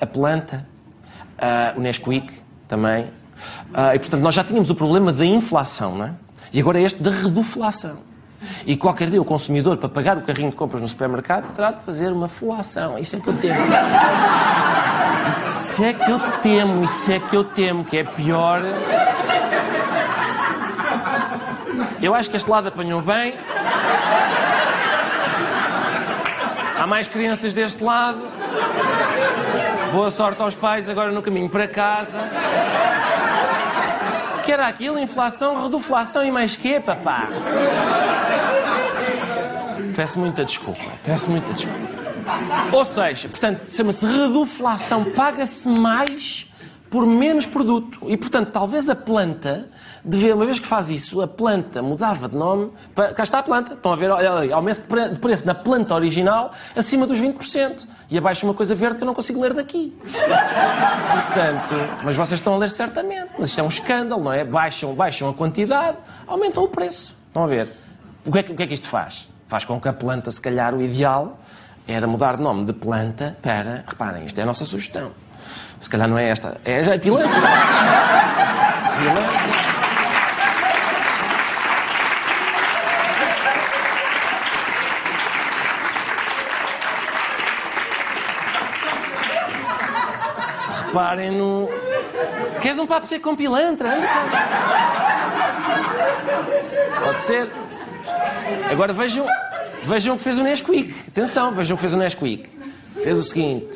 a 0.00 0.06
planta, 0.06 0.66
o 1.76 1.80
Nesquik 1.80 2.32
também, 2.68 3.08
Uh, 3.70 3.94
e, 3.94 3.98
portanto, 3.98 4.20
nós 4.20 4.34
já 4.34 4.44
tínhamos 4.44 4.70
o 4.70 4.74
problema 4.74 5.12
da 5.12 5.24
inflação, 5.24 5.96
não 5.96 6.06
é? 6.06 6.10
E 6.52 6.60
agora 6.60 6.80
este 6.80 7.02
da 7.02 7.10
reduflação. 7.10 7.98
E 8.66 8.76
qualquer 8.76 9.10
dia 9.10 9.20
o 9.20 9.24
consumidor, 9.24 9.76
para 9.78 9.88
pagar 9.88 10.16
o 10.18 10.22
carrinho 10.22 10.50
de 10.50 10.56
compras 10.56 10.82
no 10.82 10.88
supermercado, 10.88 11.52
terá 11.54 11.72
de 11.72 11.82
fazer 11.82 12.12
uma 12.12 12.28
flação. 12.28 12.98
Isso 12.98 13.16
é 13.16 13.20
que 13.20 13.26
eu 13.26 13.36
temo. 13.36 13.60
Isso 15.32 15.84
é 15.84 15.92
que 15.94 16.10
eu 16.10 16.20
temo, 16.42 16.84
isso 16.84 17.12
é 17.12 17.18
que 17.18 17.36
eu 17.36 17.44
temo, 17.44 17.84
que 17.84 17.96
é 17.96 18.04
pior. 18.04 18.62
Eu 22.00 22.14
acho 22.14 22.30
que 22.30 22.36
este 22.36 22.48
lado 22.50 22.68
apanhou 22.68 23.00
bem. 23.00 23.34
Há 26.84 26.86
mais 26.86 27.08
crianças 27.08 27.54
deste 27.54 27.82
lado. 27.82 28.20
Boa 29.90 30.10
sorte 30.10 30.42
aos 30.42 30.54
pais 30.54 30.86
agora 30.86 31.10
no 31.10 31.22
caminho 31.22 31.48
para 31.48 31.66
casa 31.66 32.18
que 34.44 34.52
era 34.52 34.68
aquilo? 34.68 34.98
Inflação, 34.98 35.62
reduflação 35.62 36.22
e 36.22 36.30
mais 36.30 36.58
quê, 36.58 36.78
papá? 36.78 37.30
Peço 39.96 40.18
muita 40.18 40.44
desculpa. 40.44 40.84
Peço 41.02 41.30
muita 41.30 41.54
desculpa. 41.54 41.78
Ou 42.70 42.84
seja, 42.84 43.30
portanto, 43.30 43.66
chama-se 43.66 44.04
reduflação. 44.04 45.04
Paga-se 45.04 45.66
mais 45.66 46.46
por 46.94 47.04
menos 47.06 47.44
produto. 47.44 47.98
E, 48.06 48.16
portanto, 48.16 48.52
talvez 48.52 48.88
a 48.88 48.94
planta, 48.94 49.68
devia, 50.04 50.32
uma 50.32 50.46
vez 50.46 50.60
que 50.60 50.66
faz 50.66 50.90
isso, 50.90 51.20
a 51.20 51.26
planta 51.26 51.82
mudava 51.82 52.28
de 52.28 52.36
nome. 52.36 52.70
Para, 52.94 53.12
cá 53.12 53.24
está 53.24 53.40
a 53.40 53.42
planta. 53.42 53.74
Estão 53.74 53.92
a 53.92 53.96
ver, 53.96 54.12
olha 54.12 54.30
ali, 54.30 54.52
aumento 54.52 54.82
de 55.10 55.18
preço 55.18 55.44
na 55.44 55.56
planta 55.56 55.92
original 55.92 56.52
acima 56.76 57.04
dos 57.04 57.20
20%. 57.20 57.88
E 58.08 58.16
abaixo 58.16 58.46
uma 58.46 58.54
coisa 58.54 58.76
verde 58.76 58.98
que 58.98 59.02
eu 59.02 59.06
não 59.06 59.14
consigo 59.14 59.40
ler 59.40 59.54
daqui. 59.54 59.92
Portanto, 60.04 61.74
mas 62.04 62.16
vocês 62.16 62.38
estão 62.38 62.54
a 62.54 62.58
ler 62.58 62.70
certamente. 62.70 63.30
Mas 63.36 63.48
isto 63.48 63.58
é 63.58 63.64
um 63.64 63.68
escândalo, 63.68 64.22
não 64.22 64.32
é? 64.32 64.44
Baixam, 64.44 64.94
baixam 64.94 65.28
a 65.28 65.34
quantidade, 65.34 65.98
aumentam 66.28 66.62
o 66.62 66.68
preço. 66.68 67.16
Estão 67.26 67.42
a 67.42 67.48
ver? 67.48 67.66
O 68.24 68.30
que, 68.30 68.38
é 68.38 68.42
que, 68.44 68.52
o 68.52 68.54
que 68.54 68.62
é 68.62 68.66
que 68.68 68.74
isto 68.74 68.86
faz? 68.86 69.28
Faz 69.48 69.64
com 69.64 69.80
que 69.80 69.88
a 69.88 69.92
planta, 69.92 70.30
se 70.30 70.40
calhar, 70.40 70.72
o 70.72 70.80
ideal 70.80 71.40
era 71.88 72.06
mudar 72.06 72.36
de 72.36 72.42
nome 72.44 72.64
de 72.64 72.72
planta 72.72 73.36
para. 73.42 73.84
Reparem, 73.84 74.26
isto 74.26 74.38
é 74.38 74.44
a 74.44 74.46
nossa 74.46 74.64
sugestão 74.64 75.23
se 75.80 75.90
calhar 75.90 76.08
não 76.08 76.18
é 76.18 76.28
esta. 76.28 76.56
É 76.64 76.82
já 76.82 76.94
é 76.94 76.98
pilantra. 76.98 77.28
pilantra. 78.98 79.54
Reparem 90.86 91.32
no. 91.32 91.68
Queres 92.62 92.78
um 92.78 92.86
papo 92.86 93.06
ser 93.06 93.18
com 93.18 93.34
pilantra? 93.34 93.90
Pode 97.04 97.20
ser. 97.20 97.50
Agora 98.70 98.92
vejam, 98.92 99.26
vejam 99.82 100.14
o 100.14 100.18
que 100.18 100.24
fez 100.24 100.38
o 100.38 100.42
Nesquik. 100.42 100.94
Atenção, 101.08 101.52
vejam 101.52 101.74
o 101.74 101.76
que 101.76 101.80
fez 101.80 101.94
o 101.94 101.96
Nesquik. 101.96 102.48
Fez 103.02 103.18
o 103.18 103.22
seguinte: 103.22 103.66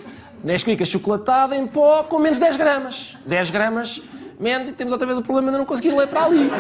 Nesquik 0.42 0.84
chocolatada 0.86 1.56
em 1.56 1.66
pó 1.66 2.02
com 2.04 2.18
menos 2.18 2.38
10 2.38 2.56
gramas. 2.56 3.16
10 3.26 3.50
gramas 3.50 4.02
menos 4.38 4.68
e 4.68 4.72
temos 4.72 4.92
outra 4.92 5.06
vez 5.06 5.18
o 5.18 5.22
problema 5.22 5.50
de 5.50 5.58
não 5.58 5.64
conseguir 5.64 5.90
ler 5.90 6.06
para 6.06 6.24
ali. 6.24 6.50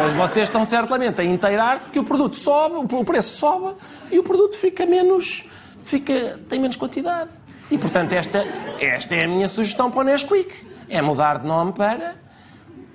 Mas 0.00 0.14
vocês 0.14 0.48
estão 0.48 0.64
certamente 0.64 1.20
a 1.20 1.24
inteirar-se 1.24 1.86
de 1.86 1.92
que 1.92 1.98
o 1.98 2.04
produto 2.04 2.36
sobe, 2.36 2.94
o 2.94 3.04
preço 3.04 3.36
sobe 3.36 3.76
e 4.10 4.18
o 4.18 4.22
produto 4.22 4.56
fica 4.56 4.86
menos. 4.86 5.44
Fica, 5.84 6.38
tem 6.48 6.58
menos 6.58 6.76
quantidade. 6.76 7.30
E, 7.70 7.76
portanto, 7.76 8.12
esta, 8.12 8.46
esta 8.80 9.14
é 9.14 9.24
a 9.24 9.28
minha 9.28 9.46
sugestão 9.48 9.90
para 9.90 10.00
o 10.00 10.04
Nesquik. 10.04 10.66
É 10.88 11.02
mudar 11.02 11.38
de 11.38 11.46
nome 11.46 11.72
para 11.72 12.14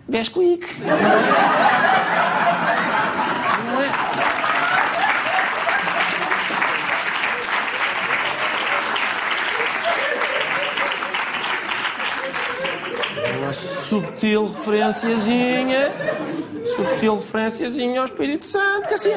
Besquik. 0.08 0.68
Subtil 13.54 14.48
referenciazinha, 14.48 15.92
subtil 16.76 17.16
referenciazinha 17.18 18.00
ao 18.00 18.06
Espírito 18.06 18.46
Santo, 18.46 18.88
que 18.88 18.94
assim 18.94 19.12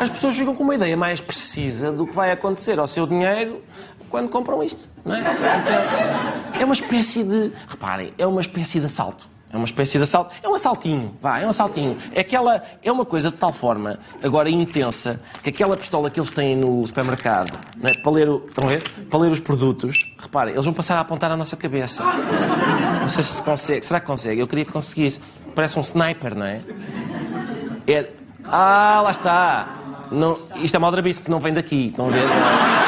as 0.00 0.10
pessoas 0.10 0.36
ficam 0.36 0.54
com 0.54 0.62
uma 0.62 0.74
ideia 0.74 0.96
mais 0.96 1.20
precisa 1.20 1.92
do 1.92 2.06
que 2.06 2.14
vai 2.14 2.30
acontecer 2.32 2.78
ao 2.78 2.86
seu 2.86 3.06
dinheiro 3.06 3.62
quando 4.08 4.28
compram 4.28 4.62
isto, 4.62 4.88
não 5.04 5.14
é? 5.14 5.20
Então, 5.20 6.60
é 6.60 6.64
uma 6.64 6.74
espécie 6.74 7.24
de, 7.24 7.50
reparem, 7.66 8.12
é 8.18 8.26
uma 8.26 8.42
espécie 8.42 8.78
de 8.78 8.86
assalto. 8.86 9.31
É 9.52 9.56
uma 9.56 9.66
espécie 9.66 9.98
de 9.98 10.04
assalto. 10.04 10.34
É 10.42 10.48
um 10.48 10.54
assaltinho, 10.54 11.14
vá, 11.20 11.38
é 11.38 11.46
um 11.46 11.50
assaltinho. 11.50 11.96
É, 12.14 12.20
aquela, 12.20 12.62
é 12.82 12.90
uma 12.90 13.04
coisa 13.04 13.30
de 13.30 13.36
tal 13.36 13.52
forma, 13.52 13.98
agora 14.22 14.48
intensa, 14.48 15.20
que 15.42 15.50
aquela 15.50 15.76
pistola 15.76 16.10
que 16.10 16.18
eles 16.18 16.30
têm 16.30 16.56
no 16.56 16.86
supermercado, 16.86 17.58
é? 17.82 17.92
para, 17.98 18.12
ler 18.12 18.28
o, 18.30 18.44
estão 18.46 18.64
a 18.64 18.68
ver? 18.68 18.82
para 19.10 19.18
ler 19.18 19.30
os 19.30 19.40
produtos, 19.40 20.14
reparem, 20.18 20.54
eles 20.54 20.64
vão 20.64 20.72
passar 20.72 20.96
a 20.96 21.00
apontar 21.00 21.30
à 21.30 21.36
nossa 21.36 21.56
cabeça. 21.56 22.02
Não 23.00 23.08
sei 23.08 23.24
se 23.24 23.42
consegue. 23.42 23.84
Será 23.84 24.00
que 24.00 24.06
consegue? 24.06 24.40
Eu 24.40 24.46
queria 24.46 24.64
que 24.64 24.72
conseguisse. 24.72 25.20
Parece 25.54 25.78
um 25.78 25.82
sniper, 25.82 26.34
não 26.34 26.46
é? 26.46 26.62
é... 27.86 28.08
Ah, 28.44 29.00
lá 29.02 29.10
está. 29.10 29.68
Não, 30.10 30.38
isto 30.56 30.74
é 30.74 30.78
uma 30.78 30.88
aldrabice, 30.88 31.20
porque 31.20 31.30
não 31.30 31.40
vem 31.40 31.52
daqui. 31.52 31.88
Estão 31.88 32.08
a 32.08 32.10
ver? 32.10 32.81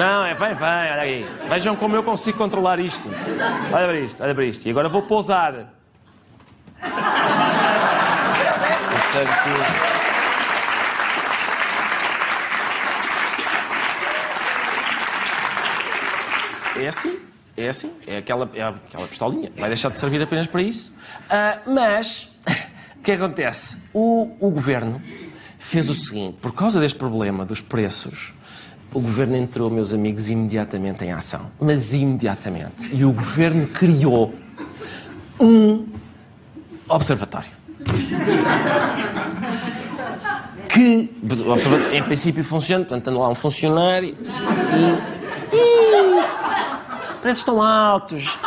Não, 0.00 0.24
é 0.24 0.32
vem, 0.32 0.54
vem, 0.54 0.66
olha 0.66 1.02
aí. 1.02 1.26
Vejam 1.46 1.76
como 1.76 1.94
eu 1.94 2.02
consigo 2.02 2.38
controlar 2.38 2.80
isto. 2.80 3.06
Olha 3.70 3.86
para 3.86 4.00
isto, 4.00 4.22
olha 4.22 4.34
para 4.34 4.44
isto. 4.46 4.66
E 4.66 4.70
agora 4.70 4.88
vou 4.88 5.02
pousar. 5.02 5.74
É 16.78 16.88
assim, 16.88 17.18
é 17.54 17.68
assim. 17.68 17.92
É 18.06 18.16
aquela, 18.16 18.50
é 18.54 18.62
aquela 18.62 19.06
pistolinha. 19.06 19.52
Vai 19.54 19.68
deixar 19.68 19.90
de 19.90 19.98
servir 19.98 20.22
apenas 20.22 20.46
para 20.46 20.62
isso. 20.62 20.90
Uh, 21.26 21.74
mas, 21.74 22.26
o 22.96 23.02
que 23.02 23.12
acontece? 23.12 23.76
O, 23.92 24.34
o 24.40 24.50
governo 24.50 25.02
fez 25.58 25.90
o 25.90 25.94
seguinte: 25.94 26.38
por 26.40 26.54
causa 26.54 26.80
deste 26.80 26.98
problema 26.98 27.44
dos 27.44 27.60
preços 27.60 28.32
o 28.92 29.00
governo 29.00 29.36
entrou, 29.36 29.70
meus 29.70 29.92
amigos, 29.94 30.28
imediatamente 30.28 31.04
em 31.04 31.12
ação. 31.12 31.50
Mas 31.60 31.94
imediatamente. 31.94 32.90
E 32.92 33.04
o 33.04 33.12
governo 33.12 33.66
criou 33.68 34.34
um 35.38 35.86
observatório. 36.88 37.50
que, 40.68 41.10
em 41.92 42.02
princípio, 42.02 42.42
funciona. 42.44 42.84
Portanto, 42.84 43.08
anda 43.08 43.18
lá 43.18 43.28
um 43.28 43.34
funcionário 43.34 44.08
e. 44.08 45.20
Preços 47.20 47.40
estão 47.40 47.62
altos. 47.62 48.38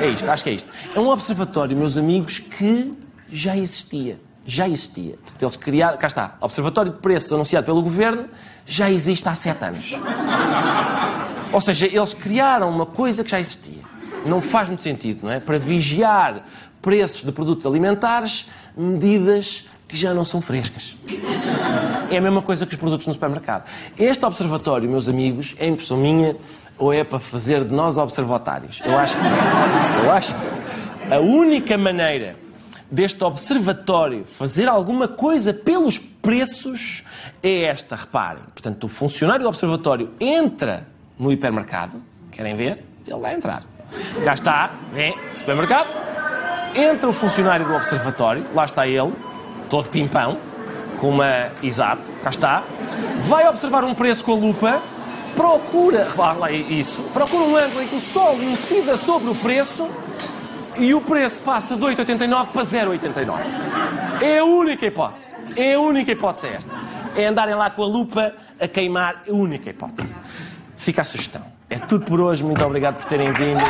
É 0.00 0.08
isto, 0.08 0.30
acho 0.30 0.42
que 0.42 0.50
é 0.50 0.54
isto. 0.54 0.70
É 0.94 0.98
um 0.98 1.08
observatório, 1.08 1.76
meus 1.76 1.98
amigos, 1.98 2.38
que 2.38 2.92
já 3.30 3.56
existia 3.56 4.18
já 4.44 4.68
existia. 4.68 5.16
Portanto, 5.22 5.42
eles 5.42 5.56
criaram. 5.56 5.98
Cá 5.98 6.06
está. 6.06 6.36
Observatório 6.40 6.92
de 6.92 6.98
Preços 6.98 7.32
anunciado 7.32 7.66
pelo 7.66 7.82
governo 7.82 8.26
já 8.66 8.90
existe 8.90 9.28
há 9.28 9.34
sete 9.34 9.64
anos. 9.64 9.94
Ou 11.52 11.60
seja, 11.60 11.86
eles 11.86 12.14
criaram 12.14 12.70
uma 12.70 12.86
coisa 12.86 13.22
que 13.22 13.30
já 13.30 13.40
existia. 13.40 13.82
Não 14.24 14.40
faz 14.40 14.68
muito 14.68 14.82
sentido, 14.82 15.24
não 15.24 15.32
é? 15.32 15.40
Para 15.40 15.58
vigiar 15.58 16.46
preços 16.80 17.24
de 17.24 17.32
produtos 17.32 17.66
alimentares, 17.66 18.48
medidas 18.76 19.64
que 19.86 19.96
já 19.96 20.14
não 20.14 20.24
são 20.24 20.40
frescas. 20.40 20.96
É 22.10 22.16
a 22.16 22.20
mesma 22.20 22.40
coisa 22.40 22.64
que 22.64 22.72
os 22.72 22.78
produtos 22.78 23.06
no 23.06 23.12
supermercado. 23.12 23.68
Este 23.98 24.24
observatório, 24.24 24.88
meus 24.88 25.08
amigos, 25.08 25.54
é 25.58 25.66
impressão 25.66 25.96
minha 25.96 26.36
ou 26.78 26.92
é 26.92 27.04
para 27.04 27.18
fazer 27.18 27.64
de 27.64 27.74
nós 27.74 27.98
observatórios? 27.98 28.80
Eu 28.84 28.98
acho 28.98 29.16
que 29.16 29.22
Eu 30.04 30.10
acho 30.10 30.34
que 30.34 31.14
a 31.14 31.20
única 31.20 31.76
maneira 31.76 32.36
deste 32.92 33.24
observatório 33.24 34.26
fazer 34.26 34.68
alguma 34.68 35.08
coisa 35.08 35.54
pelos 35.54 35.96
preços 35.96 37.02
é 37.42 37.62
esta, 37.62 37.96
reparem. 37.96 38.42
Portanto, 38.52 38.84
o 38.84 38.88
funcionário 38.88 39.42
do 39.42 39.48
observatório 39.48 40.10
entra 40.20 40.86
no 41.18 41.32
hipermercado, 41.32 42.02
querem 42.30 42.54
ver? 42.54 42.84
Ele 43.06 43.18
vai 43.18 43.34
entrar. 43.34 43.62
Cá 44.22 44.34
está, 44.34 44.70
vem, 44.92 45.16
supermercado. 45.38 45.88
Entra 46.74 47.08
o 47.08 47.12
funcionário 47.12 47.66
do 47.66 47.74
observatório, 47.74 48.46
lá 48.54 48.66
está 48.66 48.86
ele, 48.86 49.12
todo 49.70 49.88
pimpão, 49.88 50.36
com 51.00 51.08
uma. 51.08 51.50
Exato, 51.62 52.10
cá 52.22 52.30
está. 52.30 52.62
Vai 53.20 53.48
observar 53.48 53.84
um 53.84 53.94
preço 53.94 54.24
com 54.24 54.32
a 54.32 54.36
lupa, 54.36 54.82
procura. 55.34 56.08
Lá, 56.16 56.50
isso. 56.50 57.02
Procura 57.12 57.42
um 57.44 57.56
ângulo 57.56 57.82
em 57.82 57.88
que 57.88 57.96
o 57.96 58.00
sol 58.00 58.34
incida 58.42 58.96
sobre 58.96 59.30
o 59.30 59.34
preço 59.34 59.88
e 60.78 60.94
o 60.94 61.00
preço 61.00 61.40
passa 61.40 61.76
de 61.76 61.82
8,89 61.82 62.48
para 62.48 62.62
0,89. 62.62 63.40
É 64.20 64.38
a 64.38 64.44
única 64.44 64.86
hipótese. 64.86 65.34
É 65.56 65.74
a 65.74 65.80
única 65.80 66.12
hipótese 66.12 66.46
é 66.46 66.54
esta. 66.54 66.70
É 67.16 67.26
andarem 67.26 67.54
lá 67.54 67.70
com 67.70 67.82
a 67.82 67.86
lupa 67.86 68.32
a 68.60 68.68
queimar. 68.68 69.22
É 69.26 69.30
a 69.30 69.34
única 69.34 69.70
hipótese. 69.70 70.14
Fica 70.76 71.02
a 71.02 71.04
sugestão. 71.04 71.42
É 71.68 71.78
tudo 71.78 72.04
por 72.04 72.20
hoje. 72.20 72.42
Muito 72.42 72.64
obrigado 72.64 72.96
por 72.96 73.06
terem 73.06 73.32
vindo. 73.32 73.62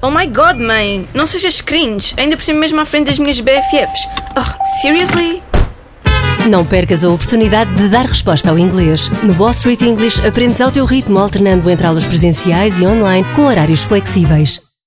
Oh 0.00 0.12
my 0.12 0.26
god, 0.28 0.58
mãe! 0.58 1.08
Não 1.12 1.26
sejas 1.26 1.60
cringe, 1.60 2.14
ainda 2.16 2.36
por 2.36 2.44
cima 2.44 2.60
mesmo 2.60 2.80
à 2.80 2.84
frente 2.84 3.08
das 3.08 3.18
minhas 3.18 3.40
BFFs. 3.40 4.08
Oh, 4.36 4.64
seriously? 4.80 5.42
Não 6.48 6.64
percas 6.64 7.04
a 7.04 7.10
oportunidade 7.10 7.74
de 7.74 7.90
dar 7.90 8.06
resposta 8.06 8.48
ao 8.48 8.58
inglês. 8.58 9.10
No 9.22 9.34
Wall 9.34 9.50
Street 9.50 9.82
English 9.82 10.26
aprendes 10.26 10.62
ao 10.62 10.70
teu 10.70 10.86
ritmo 10.86 11.18
alternando 11.18 11.68
entre 11.68 11.86
aulas 11.86 12.06
presenciais 12.06 12.78
e 12.78 12.86
online 12.86 13.26
com 13.34 13.42
horários 13.42 13.82
flexíveis. 13.82 14.67